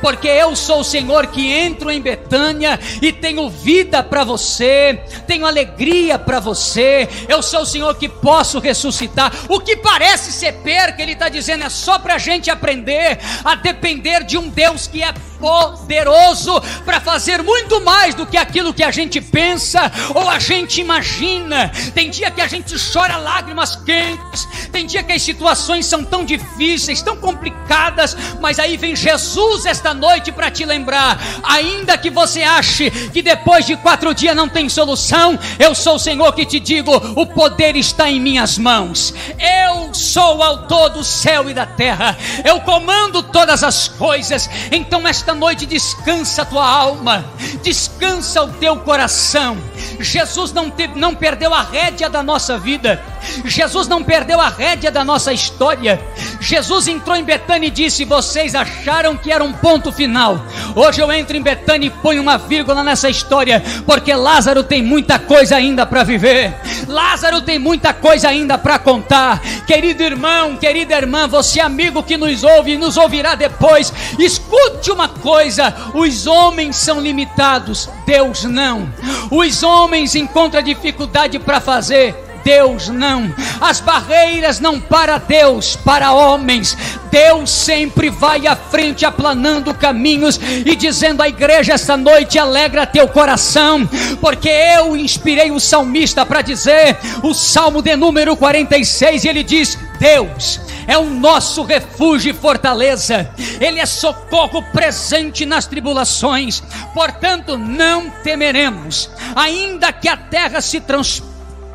porque 0.00 0.28
eu 0.28 0.54
sou 0.54 0.80
o 0.80 0.84
Senhor 0.84 1.26
que 1.28 1.52
entro 1.52 1.90
em 1.90 2.00
Betânia 2.00 2.78
e 3.00 3.12
tenho 3.12 3.48
vida 3.48 4.02
para 4.02 4.24
você, 4.24 5.00
tenho 5.26 5.46
alegria 5.46 6.18
para 6.18 6.40
você 6.40 6.80
eu 7.28 7.42
sou 7.42 7.62
o 7.62 7.66
Senhor 7.66 7.94
que 7.96 8.08
posso 8.08 8.58
ressuscitar. 8.58 9.32
O 9.48 9.60
que 9.60 9.76
parece 9.76 10.32
ser 10.32 10.52
perca, 10.54 11.02
Ele 11.02 11.12
está 11.12 11.28
dizendo, 11.28 11.64
é 11.64 11.68
só 11.68 11.98
para 11.98 12.14
a 12.14 12.18
gente 12.18 12.50
aprender 12.50 13.18
a 13.44 13.54
depender 13.54 14.24
de 14.24 14.36
um 14.38 14.48
Deus 14.48 14.86
que 14.86 15.02
é 15.02 15.12
poderoso 15.40 16.60
para 16.84 17.00
fazer 17.00 17.42
muito 17.42 17.80
mais 17.80 18.14
do 18.14 18.26
que 18.26 18.36
aquilo 18.36 18.74
que 18.74 18.84
a 18.84 18.90
gente 18.90 19.20
pensa 19.20 19.90
ou 20.14 20.28
a 20.28 20.38
gente 20.38 20.80
imagina. 20.80 21.70
Tem 21.94 22.10
dia 22.10 22.30
que 22.30 22.40
a 22.40 22.46
gente 22.46 22.74
chora 22.92 23.16
lágrimas 23.16 23.74
quentes, 23.76 24.46
tem 24.70 24.86
dia 24.86 25.02
que 25.02 25.12
as 25.12 25.22
situações 25.22 25.86
são 25.86 26.04
tão 26.04 26.24
difíceis, 26.24 27.02
tão 27.02 27.16
complicadas, 27.16 28.16
mas 28.40 28.58
aí 28.58 28.76
vem 28.76 28.94
Jesus 28.94 29.66
esta 29.66 29.94
noite 29.94 30.30
para 30.30 30.50
te 30.50 30.64
lembrar: 30.64 31.18
ainda 31.42 31.96
que 31.96 32.10
você 32.10 32.42
ache 32.42 32.90
que 32.90 33.22
depois 33.22 33.66
de 33.66 33.76
quatro 33.76 34.14
dias 34.14 34.36
não 34.36 34.48
tem 34.48 34.68
solução, 34.68 35.38
eu 35.58 35.74
sou 35.74 35.94
o 35.94 35.98
Senhor 35.98 36.32
que 36.34 36.44
te 36.44 36.60
digo: 36.60 36.94
o 37.16 37.26
poder 37.26 37.76
está 37.76 38.10
em 38.10 38.20
minhas 38.20 38.58
mãos. 38.58 39.14
Eu 39.38 39.94
sou 39.94 40.38
o 40.38 40.42
autor 40.42 40.90
do 40.90 41.04
céu 41.04 41.48
e 41.48 41.54
da 41.54 41.66
terra, 41.66 42.16
eu 42.44 42.60
comando 42.60 43.22
todas 43.22 43.64
as 43.64 43.88
coisas. 43.88 44.48
Então, 44.70 45.06
esta 45.06 45.29
esta 45.30 45.34
noite 45.34 45.64
descansa 45.64 46.42
a 46.42 46.44
tua 46.44 46.66
alma, 46.66 47.24
descansa 47.62 48.42
o 48.42 48.48
teu 48.54 48.76
coração. 48.78 49.56
Jesus 50.00 50.52
não, 50.52 50.68
te, 50.68 50.88
não 50.88 51.14
perdeu 51.14 51.54
a 51.54 51.62
rédea 51.62 52.10
da 52.10 52.20
nossa 52.20 52.58
vida, 52.58 53.00
Jesus 53.44 53.86
não 53.86 54.02
perdeu 54.02 54.40
a 54.40 54.48
rédea 54.48 54.90
da 54.90 55.04
nossa 55.04 55.32
história, 55.32 56.02
Jesus 56.40 56.88
entrou 56.88 57.16
em 57.16 57.22
Betânia 57.22 57.68
e 57.68 57.70
disse: 57.70 58.04
Vocês 58.04 58.54
acharam 58.54 59.16
que 59.16 59.30
era 59.30 59.44
um 59.44 59.52
ponto 59.52 59.92
final. 59.92 60.44
Hoje 60.74 61.00
eu 61.00 61.12
entro 61.12 61.36
em 61.36 61.42
Betânia 61.42 61.86
e 61.86 61.90
ponho 61.90 62.22
uma 62.22 62.38
vírgula 62.38 62.82
nessa 62.82 63.10
história, 63.10 63.62
porque 63.86 64.12
Lázaro 64.14 64.64
tem 64.64 64.82
muita 64.82 65.18
coisa 65.18 65.56
ainda 65.56 65.84
para 65.84 66.02
viver. 66.02 66.54
Lázaro 66.88 67.42
tem 67.42 67.58
muita 67.58 67.92
coisa 67.92 68.28
ainda 68.28 68.56
para 68.56 68.78
contar. 68.78 69.40
Querido 69.66 70.02
irmão, 70.02 70.56
querida 70.56 70.96
irmã, 70.96 71.28
você 71.28 71.60
amigo 71.60 72.02
que 72.02 72.16
nos 72.16 72.42
ouve 72.42 72.72
e 72.72 72.78
nos 72.78 72.96
ouvirá 72.96 73.34
depois, 73.34 73.92
escute 74.18 74.90
uma 74.90 75.08
coisa: 75.08 75.74
os 75.94 76.26
homens 76.26 76.76
são 76.76 77.00
limitados, 77.00 77.88
Deus 78.06 78.44
não. 78.44 78.88
Os 79.30 79.62
homens 79.62 80.14
encontram 80.14 80.62
dificuldade 80.62 81.38
para 81.38 81.60
fazer, 81.60 82.14
Deus 82.44 82.88
não. 82.88 83.32
As 83.60 83.80
barreiras 83.80 84.60
não 84.60 84.80
para 84.80 85.18
Deus, 85.18 85.76
para 85.76 86.12
homens. 86.12 86.76
Deus 87.10 87.50
sempre 87.50 88.08
vai 88.08 88.46
à 88.46 88.54
frente, 88.54 89.04
aplanando 89.04 89.74
caminhos 89.74 90.38
e 90.64 90.76
dizendo 90.76 91.22
à 91.22 91.28
igreja 91.28 91.74
esta 91.74 91.96
noite: 91.96 92.38
alegra 92.38 92.86
teu 92.86 93.08
coração, 93.08 93.88
porque 94.20 94.48
eu 94.48 94.96
inspirei 94.96 95.50
o 95.50 95.60
salmista 95.60 96.24
para 96.24 96.42
dizer, 96.42 96.96
o 97.22 97.34
salmo 97.34 97.82
de 97.82 97.96
número 97.96 98.36
46, 98.36 99.24
e 99.24 99.28
ele 99.28 99.42
diz: 99.42 99.78
Deus 99.98 100.60
é 100.86 100.96
o 100.96 101.04
nosso 101.04 101.62
refúgio 101.62 102.30
e 102.30 102.34
fortaleza, 102.34 103.30
Ele 103.60 103.78
é 103.78 103.86
socorro 103.86 104.62
presente 104.72 105.44
nas 105.46 105.66
tribulações, 105.66 106.62
portanto 106.94 107.56
não 107.56 108.10
temeremos, 108.10 109.10
ainda 109.36 109.92
que 109.92 110.08
a 110.08 110.16
terra 110.16 110.60
se 110.60 110.80
transforme 110.80 111.29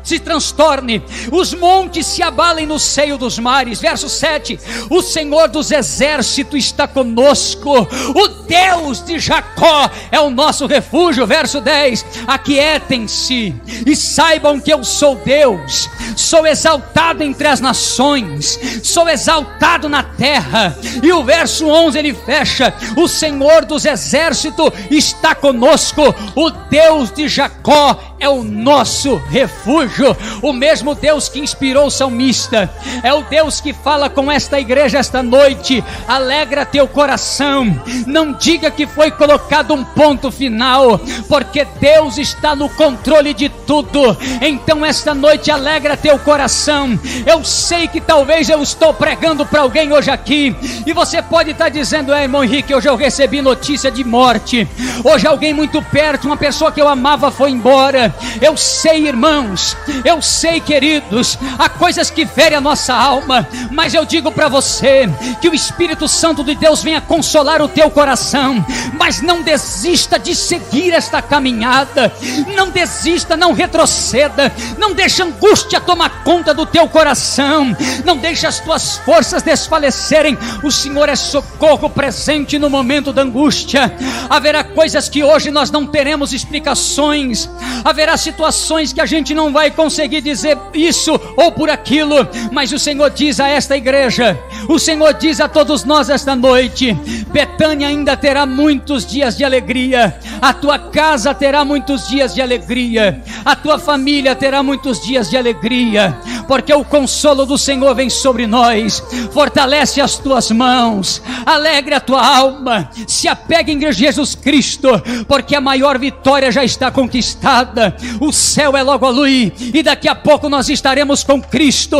se 0.06 0.20
transtorne, 0.20 1.02
os 1.32 1.52
montes 1.52 2.06
se 2.06 2.22
abalem 2.22 2.64
no 2.64 2.78
seio 2.78 3.18
dos 3.18 3.40
mares. 3.40 3.80
Verso 3.80 4.08
7: 4.08 4.58
O 4.88 5.02
Senhor 5.02 5.48
dos 5.48 5.72
exércitos 5.72 6.64
está 6.64 6.86
conosco, 6.86 7.72
o 8.14 8.28
Deus 8.46 9.04
de 9.04 9.18
Jacó 9.18 9.90
é 10.12 10.20
o 10.20 10.30
nosso 10.30 10.66
refúgio. 10.66 11.26
Verso 11.26 11.60
10: 11.60 12.06
Aquietem-se 12.26 13.54
e 13.84 13.96
saibam 13.96 14.60
que 14.60 14.72
eu 14.72 14.84
sou 14.84 15.16
Deus, 15.16 15.90
sou 16.14 16.46
exaltado 16.46 17.24
entre 17.24 17.48
as 17.48 17.60
nações, 17.60 18.60
sou 18.84 19.08
exaltado 19.08 19.88
na 19.88 20.04
terra. 20.04 20.78
E 21.02 21.12
o 21.12 21.24
verso 21.24 21.66
11 21.66 21.98
ele 21.98 22.14
fecha: 22.14 22.72
O 22.96 23.08
Senhor 23.08 23.64
dos 23.64 23.84
exércitos 23.84 24.70
está 24.88 25.34
conosco, 25.34 26.14
o 26.36 26.50
Deus 26.50 27.10
de 27.10 27.26
Jacó 27.26 28.15
é 28.18 28.28
o 28.28 28.42
nosso 28.42 29.16
refúgio. 29.16 30.16
O 30.42 30.52
mesmo 30.52 30.94
Deus 30.94 31.28
que 31.28 31.38
inspirou 31.38 31.86
o 31.86 31.90
salmista, 31.90 32.70
é 33.02 33.12
o 33.12 33.22
Deus 33.22 33.60
que 33.60 33.72
fala 33.72 34.08
com 34.08 34.30
esta 34.30 34.58
igreja 34.58 34.98
esta 34.98 35.22
noite. 35.22 35.82
Alegra 36.06 36.64
teu 36.64 36.88
coração, 36.88 37.78
não 38.06 38.32
diga 38.32 38.70
que 38.70 38.86
foi 38.86 39.10
colocado 39.10 39.74
um 39.74 39.84
ponto 39.84 40.30
final, 40.30 41.00
porque 41.28 41.64
Deus 41.80 42.18
está 42.18 42.54
no 42.54 42.68
controle 42.68 43.34
de 43.34 43.48
tudo. 43.48 44.16
Então, 44.40 44.84
esta 44.84 45.14
noite, 45.14 45.50
alegra 45.50 45.96
teu 45.96 46.18
coração. 46.18 46.98
Eu 47.26 47.44
sei 47.44 47.88
que 47.88 48.00
talvez 48.00 48.48
eu 48.48 48.62
estou 48.62 48.94
pregando 48.94 49.44
para 49.44 49.60
alguém 49.60 49.92
hoje 49.92 50.10
aqui, 50.10 50.54
e 50.86 50.92
você 50.92 51.20
pode 51.20 51.50
estar 51.50 51.68
dizendo, 51.68 52.12
é, 52.12 52.22
irmão 52.22 52.44
Henrique, 52.44 52.74
hoje 52.74 52.88
eu 52.88 52.96
recebi 52.96 53.42
notícia 53.42 53.90
de 53.90 54.04
morte. 54.04 54.66
Hoje 55.04 55.26
alguém 55.26 55.52
muito 55.52 55.82
perto, 55.82 56.26
uma 56.26 56.36
pessoa 56.36 56.72
que 56.72 56.80
eu 56.80 56.88
amava, 56.88 57.30
foi 57.30 57.50
embora. 57.50 58.05
Eu 58.40 58.56
sei, 58.56 59.06
irmãos, 59.06 59.76
eu 60.04 60.20
sei, 60.20 60.60
queridos, 60.60 61.38
há 61.58 61.68
coisas 61.68 62.10
que 62.10 62.26
ferem 62.26 62.58
a 62.58 62.60
nossa 62.60 62.94
alma, 62.94 63.46
mas 63.70 63.94
eu 63.94 64.04
digo 64.04 64.30
para 64.30 64.48
você 64.48 65.08
que 65.40 65.48
o 65.48 65.54
Espírito 65.54 66.08
Santo 66.08 66.44
de 66.44 66.54
Deus 66.54 66.82
venha 66.82 67.00
consolar 67.00 67.62
o 67.62 67.68
teu 67.68 67.90
coração, 67.90 68.64
mas 68.98 69.20
não 69.20 69.42
desista 69.42 70.18
de 70.18 70.34
seguir 70.34 70.92
esta 70.92 71.20
caminhada, 71.22 72.12
não 72.54 72.70
desista, 72.70 73.36
não 73.36 73.52
retroceda, 73.52 74.52
não 74.78 74.94
deixe 74.94 75.22
angústia 75.22 75.80
tomar 75.80 76.22
conta 76.22 76.52
do 76.52 76.66
teu 76.66 76.88
coração, 76.88 77.76
não 78.04 78.16
deixe 78.16 78.46
as 78.46 78.60
tuas 78.60 78.98
forças 78.98 79.42
desfalecerem. 79.42 80.36
O 80.62 80.70
Senhor 80.70 81.08
é 81.08 81.16
socorro 81.16 81.88
presente 81.88 82.58
no 82.58 82.70
momento 82.70 83.12
da 83.12 83.22
angústia. 83.22 83.94
Haverá 84.28 84.62
coisas 84.62 85.08
que 85.08 85.22
hoje 85.22 85.50
nós 85.50 85.70
não 85.70 85.86
teremos 85.86 86.32
explicações, 86.32 87.48
haverá 87.84 87.95
situações 88.16 88.92
que 88.92 89.00
a 89.00 89.06
gente 89.06 89.34
não 89.34 89.52
vai 89.52 89.70
conseguir 89.70 90.20
dizer 90.20 90.58
isso 90.74 91.18
ou 91.36 91.52
por 91.52 91.70
aquilo, 91.70 92.16
mas 92.52 92.72
o 92.72 92.78
Senhor 92.78 93.10
diz 93.10 93.40
a 93.40 93.48
esta 93.48 93.76
igreja, 93.76 94.38
o 94.68 94.78
Senhor 94.78 95.14
diz 95.14 95.40
a 95.40 95.48
todos 95.48 95.84
nós 95.84 96.10
esta 96.10 96.34
noite: 96.34 96.92
Betânia 97.32 97.88
ainda 97.88 98.16
terá 98.16 98.44
muitos 98.44 99.06
dias 99.06 99.36
de 99.36 99.44
alegria, 99.44 100.18
a 100.40 100.52
tua 100.52 100.78
casa 100.78 101.34
terá 101.34 101.64
muitos 101.64 102.08
dias 102.08 102.34
de 102.34 102.42
alegria, 102.42 103.22
a 103.44 103.54
tua 103.54 103.78
família 103.78 104.34
terá 104.34 104.62
muitos 104.62 105.00
dias 105.00 105.30
de 105.30 105.36
alegria, 105.36 106.18
porque 106.48 106.72
o 106.72 106.84
consolo 106.84 107.46
do 107.46 107.56
Senhor 107.56 107.94
vem 107.94 108.10
sobre 108.10 108.46
nós, 108.46 109.02
fortalece 109.32 110.00
as 110.00 110.18
tuas 110.18 110.50
mãos, 110.50 111.22
alegre 111.44 111.94
a 111.94 112.00
tua 112.00 112.24
alma, 112.24 112.90
se 113.06 113.28
apegue 113.28 113.72
em 113.72 113.92
Jesus 113.92 114.34
Cristo, 114.34 114.88
porque 115.28 115.54
a 115.54 115.60
maior 115.60 115.98
vitória 115.98 116.50
já 116.50 116.64
está 116.64 116.90
conquistada 116.90 117.85
o 118.20 118.32
céu 118.32 118.76
é 118.76 118.82
logo 118.82 119.06
ali, 119.06 119.52
e 119.74 119.82
daqui 119.82 120.08
a 120.08 120.14
pouco 120.14 120.48
nós 120.48 120.68
estaremos 120.68 121.22
com 121.22 121.40
Cristo, 121.40 121.96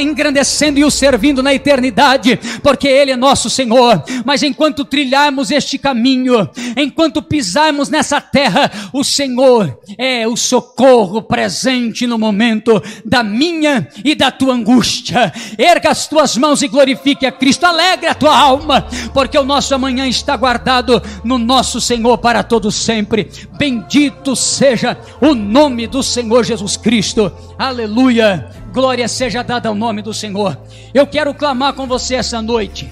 engrandecendo 0.00 0.78
e 0.78 0.84
o 0.84 0.90
servindo 0.90 1.42
na 1.42 1.54
eternidade, 1.54 2.38
porque 2.62 2.88
Ele 2.88 3.12
é 3.12 3.16
nosso 3.16 3.50
Senhor. 3.50 4.02
Mas 4.24 4.42
enquanto 4.42 4.84
trilharmos 4.84 5.50
este 5.50 5.78
caminho, 5.78 6.48
enquanto 6.76 7.22
pisarmos 7.22 7.88
nessa 7.88 8.20
terra, 8.20 8.70
o 8.92 9.04
Senhor 9.04 9.78
é 9.98 10.26
o 10.26 10.36
socorro 10.36 11.22
presente 11.22 12.06
no 12.06 12.18
momento 12.18 12.82
da 13.04 13.22
minha 13.22 13.88
e 14.04 14.14
da 14.14 14.30
tua 14.30 14.54
angústia. 14.54 15.32
Erga 15.58 15.90
as 15.90 16.06
tuas 16.06 16.36
mãos 16.36 16.62
e 16.62 16.68
glorifique 16.68 17.26
a 17.26 17.32
Cristo, 17.32 17.64
alegre 17.64 18.08
a 18.08 18.14
tua 18.14 18.36
alma, 18.36 18.86
porque 19.12 19.38
o 19.38 19.44
nosso 19.44 19.74
amanhã 19.74 20.06
está 20.06 20.36
guardado 20.36 21.02
no 21.24 21.38
nosso 21.38 21.80
Senhor 21.80 22.18
para 22.18 22.42
todo 22.42 22.70
sempre. 22.70 23.30
Bendito 23.58 24.34
seja 24.34 24.79
seja 24.80 24.96
o 25.20 25.34
nome 25.34 25.86
do 25.86 26.02
Senhor 26.02 26.42
Jesus 26.42 26.76
Cristo. 26.78 27.30
Aleluia. 27.58 28.48
Glória 28.72 29.06
seja 29.06 29.42
dada 29.44 29.68
ao 29.68 29.74
nome 29.74 30.00
do 30.00 30.14
Senhor. 30.14 30.58
Eu 30.94 31.06
quero 31.06 31.34
clamar 31.34 31.74
com 31.74 31.86
você 31.86 32.14
essa 32.14 32.40
noite. 32.40 32.90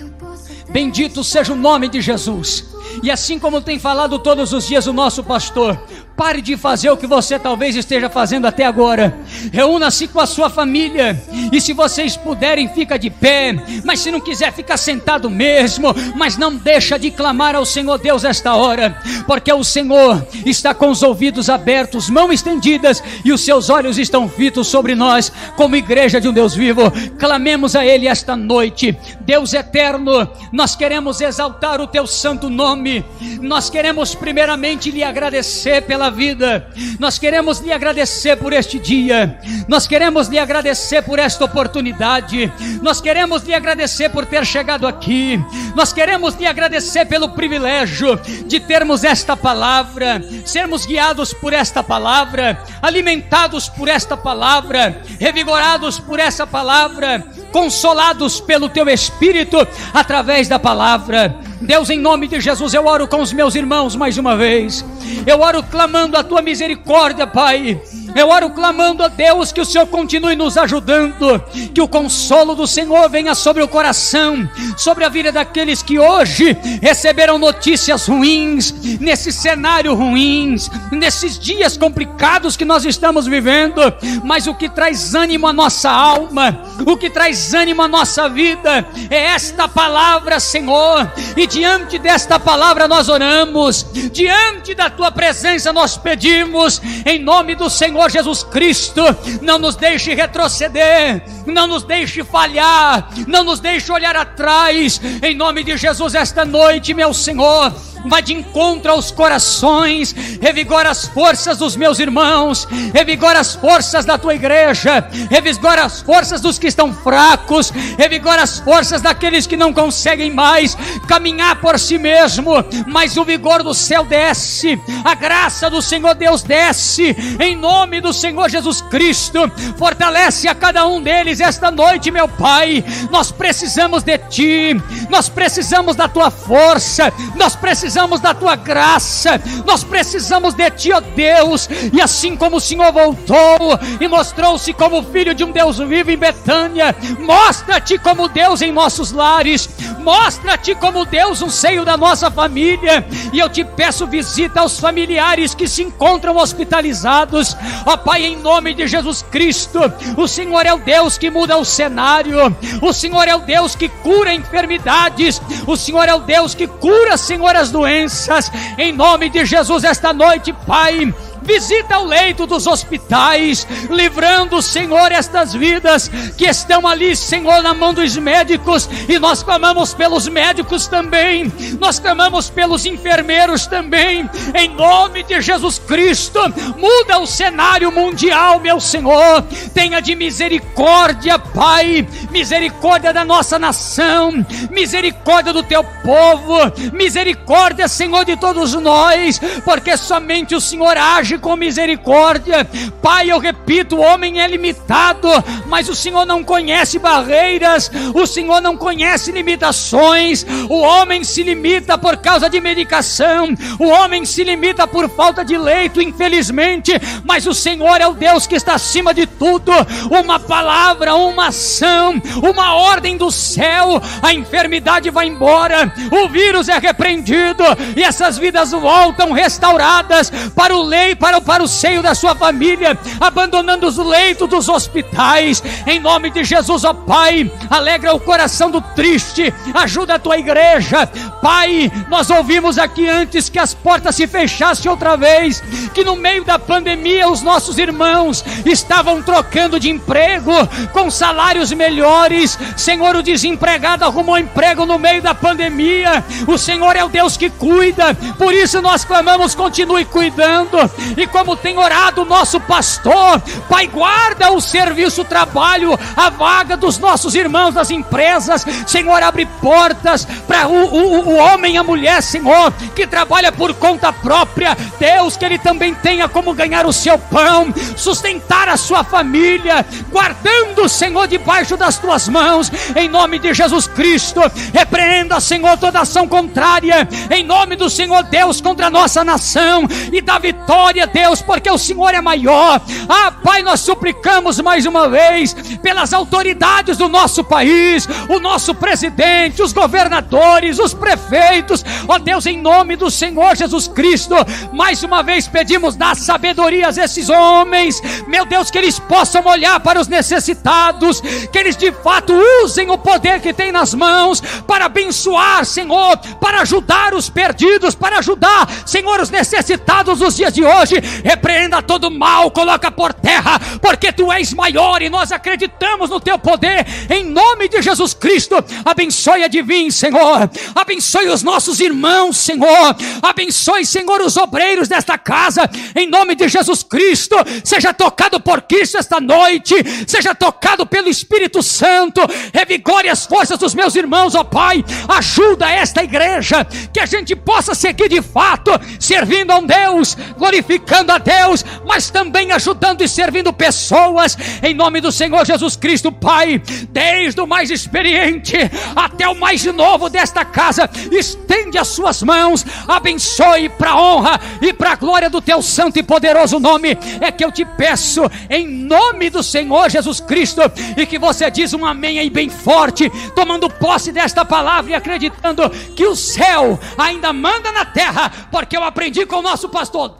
Bendito 0.68 1.24
seja 1.24 1.54
o 1.54 1.56
nome 1.56 1.88
de 1.88 2.02
Jesus. 2.02 2.76
E 3.02 3.10
assim 3.10 3.38
como 3.38 3.62
tem 3.62 3.78
falado 3.78 4.18
todos 4.18 4.52
os 4.52 4.66
dias 4.68 4.86
o 4.86 4.92
nosso 4.92 5.24
pastor, 5.24 5.80
Pare 6.18 6.42
de 6.42 6.56
fazer 6.56 6.90
o 6.90 6.96
que 6.96 7.06
você 7.06 7.38
talvez 7.38 7.76
esteja 7.76 8.10
fazendo 8.10 8.46
até 8.46 8.66
agora. 8.66 9.16
Reúna-se 9.52 10.08
com 10.08 10.18
a 10.18 10.26
sua 10.26 10.50
família. 10.50 11.16
E 11.52 11.60
se 11.60 11.72
vocês 11.72 12.16
puderem, 12.16 12.68
fica 12.68 12.98
de 12.98 13.08
pé. 13.08 13.54
Mas 13.84 14.00
se 14.00 14.10
não 14.10 14.20
quiser, 14.20 14.52
fica 14.52 14.76
sentado 14.76 15.30
mesmo. 15.30 15.94
Mas 16.16 16.36
não 16.36 16.56
deixa 16.56 16.98
de 16.98 17.12
clamar 17.12 17.54
ao 17.54 17.64
Senhor 17.64 17.98
Deus 17.98 18.24
esta 18.24 18.56
hora. 18.56 19.00
Porque 19.28 19.52
o 19.52 19.62
Senhor 19.62 20.26
está 20.44 20.74
com 20.74 20.90
os 20.90 21.04
ouvidos 21.04 21.48
abertos, 21.48 22.10
mãos 22.10 22.32
estendidas, 22.32 23.00
e 23.24 23.30
os 23.30 23.42
seus 23.42 23.70
olhos 23.70 23.96
estão 23.96 24.28
fitos 24.28 24.66
sobre 24.66 24.96
nós, 24.96 25.30
como 25.54 25.76
igreja 25.76 26.20
de 26.20 26.26
um 26.26 26.32
Deus 26.32 26.52
vivo. 26.52 26.90
Clamemos 27.16 27.76
a 27.76 27.86
Ele 27.86 28.08
esta 28.08 28.34
noite. 28.34 28.98
Deus 29.20 29.52
eterno, 29.52 30.28
nós 30.52 30.74
queremos 30.74 31.20
exaltar 31.20 31.80
o 31.80 31.86
teu 31.86 32.08
santo 32.08 32.50
nome. 32.50 33.04
Nós 33.40 33.70
queremos 33.70 34.16
primeiramente 34.16 34.90
lhe 34.90 35.04
agradecer 35.04 35.82
pela 35.82 36.07
vida. 36.10 36.68
Nós 36.98 37.18
queremos 37.18 37.58
lhe 37.60 37.72
agradecer 37.72 38.36
por 38.36 38.52
este 38.52 38.78
dia. 38.78 39.38
Nós 39.66 39.86
queremos 39.86 40.28
lhe 40.28 40.38
agradecer 40.38 41.02
por 41.02 41.18
esta 41.18 41.44
oportunidade. 41.44 42.52
Nós 42.82 43.00
queremos 43.00 43.42
lhe 43.42 43.54
agradecer 43.54 44.08
por 44.10 44.26
ter 44.26 44.44
chegado 44.44 44.86
aqui. 44.86 45.40
Nós 45.74 45.92
queremos 45.92 46.34
lhe 46.34 46.46
agradecer 46.46 47.06
pelo 47.06 47.30
privilégio 47.30 48.16
de 48.46 48.60
termos 48.60 49.04
esta 49.04 49.36
palavra, 49.36 50.22
sermos 50.44 50.86
guiados 50.86 51.32
por 51.32 51.52
esta 51.52 51.82
palavra, 51.82 52.62
alimentados 52.82 53.68
por 53.68 53.88
esta 53.88 54.16
palavra, 54.16 55.00
revigorados 55.20 55.98
por 55.98 56.18
essa 56.18 56.46
palavra, 56.46 57.24
consolados 57.52 58.40
pelo 58.40 58.68
teu 58.68 58.88
espírito 58.88 59.66
através 59.92 60.48
da 60.48 60.58
palavra. 60.58 61.47
Deus, 61.60 61.90
em 61.90 61.98
nome 61.98 62.28
de 62.28 62.40
Jesus, 62.40 62.72
eu 62.72 62.86
oro 62.86 63.08
com 63.08 63.20
os 63.20 63.32
meus 63.32 63.54
irmãos 63.54 63.96
mais 63.96 64.16
uma 64.16 64.36
vez. 64.36 64.84
Eu 65.26 65.40
oro 65.40 65.62
clamando 65.62 66.16
a 66.16 66.22
tua 66.22 66.40
misericórdia, 66.40 67.26
Pai 67.26 67.80
Eu 68.14 68.28
oro 68.28 68.50
clamando 68.50 69.02
a 69.02 69.08
Deus 69.08 69.52
que 69.52 69.60
o 69.60 69.64
Senhor 69.64 69.86
continue 69.86 70.34
nos 70.34 70.56
ajudando, 70.56 71.42
que 71.74 71.80
o 71.80 71.88
consolo 71.88 72.54
do 72.54 72.66
Senhor 72.66 73.08
venha 73.08 73.34
sobre 73.34 73.62
o 73.62 73.68
coração, 73.68 74.48
sobre 74.76 75.04
a 75.04 75.08
vida 75.08 75.30
daqueles 75.30 75.82
que 75.82 75.98
hoje 75.98 76.56
receberam 76.80 77.38
notícias 77.38 78.06
ruins, 78.06 78.72
nesse 79.00 79.32
cenário 79.32 79.94
ruins, 79.94 80.70
nesses 80.90 81.38
dias 81.38 81.76
complicados 81.76 82.56
que 82.56 82.64
nós 82.64 82.84
estamos 82.84 83.26
vivendo, 83.26 83.80
mas 84.24 84.46
o 84.46 84.54
que 84.54 84.68
traz 84.68 85.14
ânimo 85.14 85.46
à 85.46 85.52
nossa 85.52 85.90
alma, 85.90 86.62
o 86.86 86.96
que 86.96 87.10
traz 87.10 87.52
ânimo 87.54 87.82
à 87.82 87.88
nossa 87.88 88.28
vida 88.28 88.86
é 89.10 89.26
esta 89.34 89.68
palavra, 89.68 90.40
Senhor. 90.40 91.10
E 91.36 91.46
diante 91.46 91.98
desta 91.98 92.38
palavra 92.38 92.88
nós 92.88 93.08
oramos, 93.08 93.86
diante 94.12 94.74
da 94.74 94.88
tua 94.90 95.10
presença 95.10 95.72
nós 95.72 95.96
pedimos, 95.96 96.80
em 97.04 97.18
nome 97.18 97.54
do 97.54 97.68
Senhor 97.68 97.97
Jesus 98.06 98.44
Cristo, 98.44 99.02
não 99.40 99.58
nos 99.58 99.76
deixe 99.76 100.14
retroceder, 100.14 101.22
não 101.46 101.66
nos 101.66 101.84
deixe 101.84 102.22
falhar, 102.22 103.08
não 103.26 103.42
nos 103.44 103.60
deixe 103.60 103.90
olhar 103.90 104.14
atrás, 104.14 105.00
em 105.22 105.34
nome 105.34 105.64
de 105.64 105.76
Jesus, 105.76 106.14
esta 106.14 106.44
noite, 106.44 106.92
meu 106.92 107.14
Senhor 107.14 107.72
vai 108.06 108.22
de 108.22 108.32
encontro 108.32 108.90
aos 108.90 109.10
corações, 109.10 110.14
revigora 110.40 110.90
as 110.90 111.06
forças 111.06 111.58
dos 111.58 111.76
meus 111.76 111.98
irmãos, 111.98 112.66
revigora 112.92 113.40
as 113.40 113.54
forças 113.54 114.04
da 114.04 114.18
tua 114.18 114.34
igreja, 114.34 115.06
revigora 115.30 115.84
as 115.84 116.00
forças 116.00 116.40
dos 116.40 116.58
que 116.58 116.66
estão 116.66 116.92
fracos, 116.92 117.70
revigora 117.98 118.42
as 118.42 118.58
forças 118.58 119.02
daqueles 119.02 119.46
que 119.46 119.56
não 119.56 119.72
conseguem 119.72 120.30
mais 120.30 120.76
caminhar 121.06 121.60
por 121.60 121.78
si 121.78 121.98
mesmo, 121.98 122.52
mas 122.86 123.16
o 123.16 123.24
vigor 123.24 123.62
do 123.62 123.74
céu 123.74 124.04
desce, 124.04 124.80
a 125.04 125.14
graça 125.14 125.70
do 125.70 125.82
Senhor 125.82 126.14
Deus 126.14 126.42
desce, 126.42 127.16
em 127.40 127.56
nome 127.56 128.00
do 128.00 128.12
Senhor 128.12 128.48
Jesus 128.48 128.80
Cristo, 128.82 129.50
fortalece 129.76 130.48
a 130.48 130.54
cada 130.54 130.86
um 130.86 131.00
deles 131.00 131.40
esta 131.40 131.70
noite, 131.70 132.10
meu 132.10 132.28
Pai. 132.28 132.84
Nós 133.10 133.30
precisamos 133.30 134.02
de 134.02 134.18
Ti, 134.18 134.76
nós 135.08 135.28
precisamos 135.28 135.96
da 135.96 136.08
Tua 136.08 136.30
força, 136.30 137.12
nós 137.34 137.54
precisamos 137.56 137.97
precisamos 137.98 138.20
da 138.20 138.32
tua 138.32 138.54
graça, 138.54 139.40
nós 139.66 139.82
precisamos 139.82 140.54
de 140.54 140.70
ti, 140.70 140.92
ó 140.92 141.00
Deus. 141.00 141.68
E 141.92 142.00
assim 142.00 142.36
como 142.36 142.58
o 142.58 142.60
Senhor 142.60 142.92
voltou 142.92 143.76
e 144.00 144.06
mostrou-se 144.06 144.72
como 144.72 145.02
filho 145.02 145.34
de 145.34 145.42
um 145.42 145.50
Deus 145.50 145.78
vivo 145.78 146.12
em 146.12 146.16
Betânia, 146.16 146.94
mostra-te 147.18 147.98
como 147.98 148.28
Deus 148.28 148.62
em 148.62 148.70
nossos 148.70 149.10
lares, 149.10 149.68
mostra-te 149.98 150.76
como 150.76 151.04
Deus 151.04 151.40
no 151.40 151.50
seio 151.50 151.84
da 151.84 151.96
nossa 151.96 152.30
família. 152.30 153.04
E 153.32 153.40
eu 153.40 153.48
te 153.48 153.64
peço 153.64 154.06
visita 154.06 154.60
aos 154.60 154.78
familiares 154.78 155.52
que 155.52 155.66
se 155.66 155.82
encontram 155.82 156.36
hospitalizados, 156.36 157.56
ó 157.84 157.96
Pai, 157.96 158.26
em 158.26 158.36
nome 158.36 158.74
de 158.74 158.86
Jesus 158.86 159.22
Cristo. 159.28 159.80
O 160.16 160.28
Senhor 160.28 160.64
é 160.64 160.72
o 160.72 160.78
Deus 160.78 161.18
que 161.18 161.30
muda 161.30 161.58
o 161.58 161.64
cenário, 161.64 162.56
o 162.80 162.92
Senhor 162.92 163.26
é 163.26 163.34
o 163.34 163.40
Deus 163.40 163.74
que 163.74 163.88
cura 163.88 164.32
enfermidades, 164.32 165.42
o 165.66 165.76
Senhor 165.76 166.08
é 166.08 166.14
o 166.14 166.20
Deus 166.20 166.54
que 166.54 166.68
cura, 166.68 167.16
Senhor, 167.16 167.56
as 167.56 167.72
doenças 167.78 168.50
em 168.76 168.92
nome 168.92 169.28
de 169.30 169.46
Jesus, 169.46 169.84
esta 169.84 170.12
noite, 170.12 170.52
Pai 170.66 171.14
visita 171.48 171.98
o 171.98 172.04
leito 172.04 172.46
dos 172.46 172.66
hospitais, 172.66 173.66
livrando, 173.88 174.60
Senhor, 174.60 175.10
estas 175.10 175.54
vidas 175.54 176.10
que 176.36 176.44
estão 176.44 176.86
ali, 176.86 177.16
Senhor, 177.16 177.62
na 177.62 177.72
mão 177.72 177.94
dos 177.94 178.18
médicos, 178.18 178.86
e 179.08 179.18
nós 179.18 179.42
clamamos 179.42 179.94
pelos 179.94 180.28
médicos 180.28 180.86
também, 180.86 181.50
nós 181.80 181.98
clamamos 181.98 182.50
pelos 182.50 182.84
enfermeiros 182.84 183.66
também, 183.66 184.28
em 184.54 184.68
nome 184.68 185.22
de 185.22 185.40
Jesus 185.40 185.78
Cristo, 185.78 186.38
muda 186.76 187.18
o 187.18 187.26
cenário 187.26 187.90
mundial, 187.90 188.60
meu 188.60 188.78
Senhor, 188.78 189.42
tenha 189.72 190.00
de 190.00 190.14
misericórdia, 190.14 191.38
Pai, 191.38 192.06
misericórdia 192.30 193.10
da 193.10 193.24
nossa 193.24 193.58
nação, 193.58 194.44
misericórdia 194.70 195.54
do 195.54 195.62
teu 195.62 195.82
povo, 195.82 196.58
misericórdia, 196.92 197.88
Senhor, 197.88 198.26
de 198.26 198.36
todos 198.36 198.74
nós, 198.74 199.40
porque 199.64 199.96
somente 199.96 200.54
o 200.54 200.60
Senhor 200.60 200.94
age 200.98 201.37
com 201.38 201.56
misericórdia. 201.56 202.68
Pai, 203.02 203.30
eu 203.30 203.38
repito, 203.38 203.96
o 203.96 204.00
homem 204.00 204.40
é 204.40 204.46
limitado, 204.46 205.28
mas 205.66 205.88
o 205.88 205.94
Senhor 205.94 206.24
não 206.24 206.42
conhece 206.42 206.98
barreiras, 206.98 207.90
o 208.14 208.26
Senhor 208.26 208.60
não 208.60 208.76
conhece 208.76 209.30
limitações. 209.32 210.46
O 210.68 210.80
homem 210.80 211.24
se 211.24 211.42
limita 211.42 211.98
por 211.98 212.16
causa 212.16 212.48
de 212.48 212.60
medicação, 212.60 213.48
o 213.78 213.88
homem 213.88 214.24
se 214.24 214.42
limita 214.44 214.86
por 214.86 215.08
falta 215.10 215.44
de 215.44 215.56
leito, 215.56 216.00
infelizmente, 216.00 216.92
mas 217.24 217.46
o 217.46 217.54
Senhor 217.54 218.00
é 218.00 218.06
o 218.06 218.14
Deus 218.14 218.46
que 218.46 218.54
está 218.54 218.74
acima 218.74 219.12
de 219.12 219.26
tudo. 219.26 219.72
Uma 220.10 220.40
palavra, 220.40 221.14
uma 221.14 221.48
ação, 221.48 222.20
uma 222.42 222.74
ordem 222.74 223.16
do 223.16 223.30
céu, 223.30 224.00
a 224.22 224.32
enfermidade 224.32 225.10
vai 225.10 225.26
embora, 225.26 225.92
o 226.10 226.28
vírus 226.28 226.68
é 226.68 226.78
repreendido 226.78 227.64
e 227.96 228.02
essas 228.02 228.38
vidas 228.38 228.70
voltam 228.70 229.32
restauradas 229.32 230.30
para 230.54 230.76
o 230.76 230.82
leito 230.82 231.08
para, 231.42 231.62
o 231.62 231.68
seio 231.68 232.02
da 232.02 232.14
sua 232.14 232.34
família, 232.34 232.98
abandonando 233.20 233.86
os 233.86 233.98
leitos 233.98 234.48
dos 234.48 234.68
hospitais, 234.68 235.62
em 235.86 236.00
nome 236.00 236.30
de 236.30 236.42
Jesus, 236.42 236.84
ó 236.84 236.94
Pai, 236.94 237.50
alegra 237.68 238.14
o 238.14 238.20
coração 238.20 238.70
do 238.70 238.80
triste, 238.80 239.52
ajuda 239.74 240.14
a 240.14 240.18
tua 240.18 240.38
igreja, 240.38 241.06
Pai. 241.42 241.92
Nós 242.08 242.30
ouvimos 242.30 242.78
aqui 242.78 243.06
antes 243.06 243.48
que 243.48 243.58
as 243.58 243.74
portas 243.74 244.16
se 244.16 244.26
fechassem 244.26 244.90
outra 244.90 245.16
vez, 245.16 245.62
que 245.92 246.02
no 246.02 246.16
meio 246.16 246.44
da 246.44 246.58
pandemia 246.58 247.28
os 247.28 247.42
nossos 247.42 247.76
irmãos 247.78 248.42
estavam 248.64 249.22
trocando 249.22 249.78
de 249.78 249.90
emprego 249.90 250.52
com 250.92 251.10
salários 251.10 251.72
melhores. 251.72 252.58
Senhor, 252.76 253.16
o 253.16 253.22
desempregado 253.22 254.04
arrumou 254.04 254.38
emprego 254.38 254.86
no 254.86 254.98
meio 254.98 255.20
da 255.20 255.34
pandemia. 255.34 256.24
O 256.46 256.56
Senhor 256.56 256.96
é 256.96 257.04
o 257.04 257.08
Deus 257.08 257.36
que 257.36 257.50
cuida, 257.50 258.14
por 258.38 258.54
isso 258.54 258.80
nós 258.80 259.04
clamamos, 259.04 259.54
continue 259.54 260.04
cuidando 260.06 260.78
e 261.22 261.26
como 261.26 261.56
tem 261.56 261.78
orado 261.78 262.22
o 262.22 262.24
nosso 262.24 262.60
pastor, 262.60 263.40
Pai, 263.68 263.86
guarda 263.86 264.50
o 264.52 264.60
serviço, 264.60 265.22
o 265.22 265.24
trabalho, 265.24 265.98
a 266.16 266.30
vaga 266.30 266.76
dos 266.76 266.98
nossos 266.98 267.34
irmãos 267.34 267.74
das 267.74 267.90
empresas, 267.90 268.64
Senhor, 268.86 269.22
abre 269.22 269.46
portas 269.60 270.24
para 270.46 270.68
o, 270.68 270.72
o, 270.72 271.28
o 271.28 271.36
homem 271.36 271.74
e 271.74 271.78
a 271.78 271.84
mulher, 271.84 272.22
Senhor, 272.22 272.72
que 272.94 273.06
trabalha 273.06 273.50
por 273.50 273.74
conta 273.74 274.12
própria, 274.12 274.76
Deus, 274.98 275.36
que 275.36 275.44
ele 275.44 275.58
também 275.58 275.94
tenha 275.94 276.28
como 276.28 276.54
ganhar 276.54 276.86
o 276.86 276.92
seu 276.92 277.18
pão, 277.18 277.72
sustentar 277.96 278.68
a 278.68 278.76
sua 278.76 279.04
família, 279.04 279.84
guardando, 280.10 280.88
Senhor, 280.88 281.26
debaixo 281.26 281.76
das 281.76 281.98
tuas 281.98 282.28
mãos, 282.28 282.70
em 282.96 283.08
nome 283.08 283.38
de 283.38 283.52
Jesus 283.54 283.86
Cristo, 283.86 284.40
repreenda, 284.72 285.40
Senhor, 285.40 285.76
toda 285.78 286.00
ação 286.00 286.28
contrária, 286.28 287.08
em 287.30 287.44
nome 287.44 287.76
do 287.76 287.90
Senhor 287.90 288.22
Deus, 288.24 288.60
contra 288.60 288.86
a 288.86 288.90
nossa 288.90 289.24
nação, 289.24 289.82
e 290.12 290.20
da 290.20 290.38
vitória 290.38 290.97
Deus, 291.06 291.42
porque 291.42 291.70
o 291.70 291.78
Senhor 291.78 292.14
é 292.14 292.20
maior. 292.20 292.80
Ah, 293.08 293.32
Pai, 293.32 293.62
nós 293.62 293.80
suplicamos 293.80 294.60
mais 294.60 294.86
uma 294.86 295.08
vez 295.08 295.54
pelas 295.82 296.12
autoridades 296.12 296.96
do 296.96 297.08
nosso 297.08 297.44
país, 297.44 298.08
o 298.28 298.38
nosso 298.38 298.74
presidente, 298.74 299.62
os 299.62 299.72
governadores, 299.72 300.78
os 300.78 300.94
prefeitos. 300.94 301.84
Ó 302.06 302.14
oh, 302.14 302.18
Deus, 302.18 302.46
em 302.46 302.60
nome 302.60 302.96
do 302.96 303.10
Senhor 303.10 303.56
Jesus 303.56 303.88
Cristo, 303.88 304.34
mais 304.72 305.02
uma 305.02 305.22
vez 305.22 305.46
pedimos 305.46 305.96
dar 305.96 306.16
sabedoria 306.16 306.88
a 306.88 306.90
esses 306.90 307.28
homens. 307.28 308.00
Meu 308.26 308.44
Deus, 308.44 308.70
que 308.70 308.78
eles 308.78 308.98
possam 308.98 309.44
olhar 309.46 309.80
para 309.80 310.00
os 310.00 310.08
necessitados, 310.08 311.20
que 311.20 311.58
eles 311.58 311.76
de 311.76 311.92
fato 311.92 312.32
usem 312.64 312.90
o 312.90 312.98
poder 312.98 313.40
que 313.40 313.52
têm 313.52 313.72
nas 313.72 313.94
mãos 313.94 314.40
para 314.66 314.86
abençoar, 314.86 315.64
Senhor, 315.64 316.16
para 316.40 316.62
ajudar 316.62 317.14
os 317.14 317.28
perdidos, 317.28 317.94
para 317.94 318.18
ajudar, 318.18 318.68
Senhor, 318.86 319.20
os 319.20 319.30
necessitados 319.30 320.18
dos 320.18 320.36
dias 320.36 320.52
de 320.52 320.64
hoje 320.64 320.87
repreenda 320.96 321.82
todo 321.82 322.10
mal, 322.10 322.50
coloca 322.50 322.90
por 322.90 323.12
terra, 323.12 323.60
porque 323.80 324.12
tu 324.12 324.32
és 324.32 324.52
maior 324.52 325.02
e 325.02 325.08
nós 325.08 325.30
acreditamos 325.32 326.10
no 326.10 326.20
teu 326.20 326.38
poder, 326.38 326.86
em 327.10 327.24
nome 327.24 327.68
de 327.68 327.80
Jesus 327.82 328.14
Cristo. 328.14 328.56
Abençoe 328.84 329.44
a 329.44 329.48
divina, 329.48 329.90
Senhor, 329.90 330.50
abençoe 330.74 331.28
os 331.28 331.42
nossos 331.42 331.80
irmãos, 331.80 332.36
Senhor, 332.36 332.96
abençoe, 333.22 333.84
Senhor, 333.84 334.20
os 334.20 334.36
obreiros 334.36 334.88
desta 334.88 335.16
casa, 335.16 335.68
em 335.94 336.08
nome 336.08 336.34
de 336.34 336.48
Jesus 336.48 336.82
Cristo. 336.82 337.36
Seja 337.64 337.92
tocado 337.92 338.40
por 338.40 338.62
Cristo 338.62 338.98
esta 338.98 339.20
noite, 339.20 339.74
seja 340.06 340.34
tocado 340.34 340.86
pelo 340.86 341.08
Espírito 341.08 341.62
Santo, 341.62 342.20
revigore 342.52 343.08
as 343.08 343.26
forças 343.26 343.58
dos 343.58 343.74
meus 343.74 343.94
irmãos, 343.94 344.34
ó 344.34 344.44
Pai, 344.44 344.84
ajuda 345.08 345.70
esta 345.70 346.02
igreja, 346.02 346.66
que 346.92 347.00
a 347.00 347.06
gente 347.06 347.36
possa 347.36 347.74
seguir 347.74 348.08
de 348.08 348.22
fato, 348.22 348.70
servindo 348.98 349.50
a 349.50 349.58
um 349.58 349.66
Deus, 349.66 350.16
glorificando 350.36 350.77
glorificando 350.78 351.12
a 351.12 351.18
Deus, 351.18 351.64
mas 351.86 352.10
também 352.10 352.52
ajudando 352.52 353.02
e 353.02 353.08
servindo 353.08 353.52
pessoas, 353.52 354.36
em 354.62 354.74
nome 354.74 355.00
do 355.00 355.10
Senhor 355.10 355.44
Jesus 355.44 355.76
Cristo, 355.76 356.12
Pai, 356.12 356.62
desde 356.90 357.40
o 357.40 357.46
mais 357.46 357.70
experiente 357.70 358.56
até 358.94 359.28
o 359.28 359.34
mais 359.34 359.64
novo 359.64 360.08
desta 360.08 360.44
casa, 360.44 360.88
estende 361.10 361.78
as 361.78 361.88
suas 361.88 362.22
mãos, 362.22 362.64
abençoe 362.86 363.68
para 363.68 363.90
a 363.90 364.00
honra 364.00 364.40
e 364.60 364.72
para 364.72 364.92
a 364.92 364.96
glória 364.96 365.30
do 365.30 365.40
teu 365.40 365.60
santo 365.62 365.98
e 365.98 366.02
poderoso 366.02 366.58
nome, 366.58 366.96
é 367.20 367.30
que 367.30 367.44
eu 367.44 367.52
te 367.52 367.64
peço, 367.64 368.22
em 368.48 368.66
nome 368.68 369.30
do 369.30 369.42
Senhor 369.42 369.90
Jesus 369.90 370.20
Cristo, 370.20 370.62
e 370.96 371.06
que 371.06 371.18
você 371.18 371.50
diz 371.50 371.72
um 371.74 371.84
amém 371.84 372.18
aí 372.18 372.30
bem 372.30 372.48
forte, 372.48 373.10
tomando 373.34 373.68
posse 373.68 374.12
desta 374.12 374.44
palavra 374.44 374.92
e 374.92 374.94
acreditando 374.94 375.68
que 375.94 376.06
o 376.06 376.16
céu 376.16 376.78
ainda 376.96 377.32
manda 377.32 377.72
na 377.72 377.84
terra, 377.84 378.30
porque 378.50 378.76
eu 378.76 378.82
aprendi 378.82 379.26
com 379.26 379.36
o 379.36 379.42
nosso 379.42 379.68
pastor: 379.68 380.16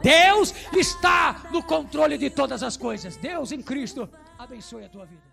Deus 0.73 0.79
está 0.79 1.49
no 1.53 1.63
controle 1.63 2.17
de 2.19 2.31
todas 2.31 2.63
as 2.63 2.77
coisas. 2.77 3.17
Deus 3.17 3.53
em 3.53 3.63
Cristo 3.63 4.09
abençoe 4.39 4.85
a 4.85 4.89
tua 4.89 5.05
vida. 5.05 5.28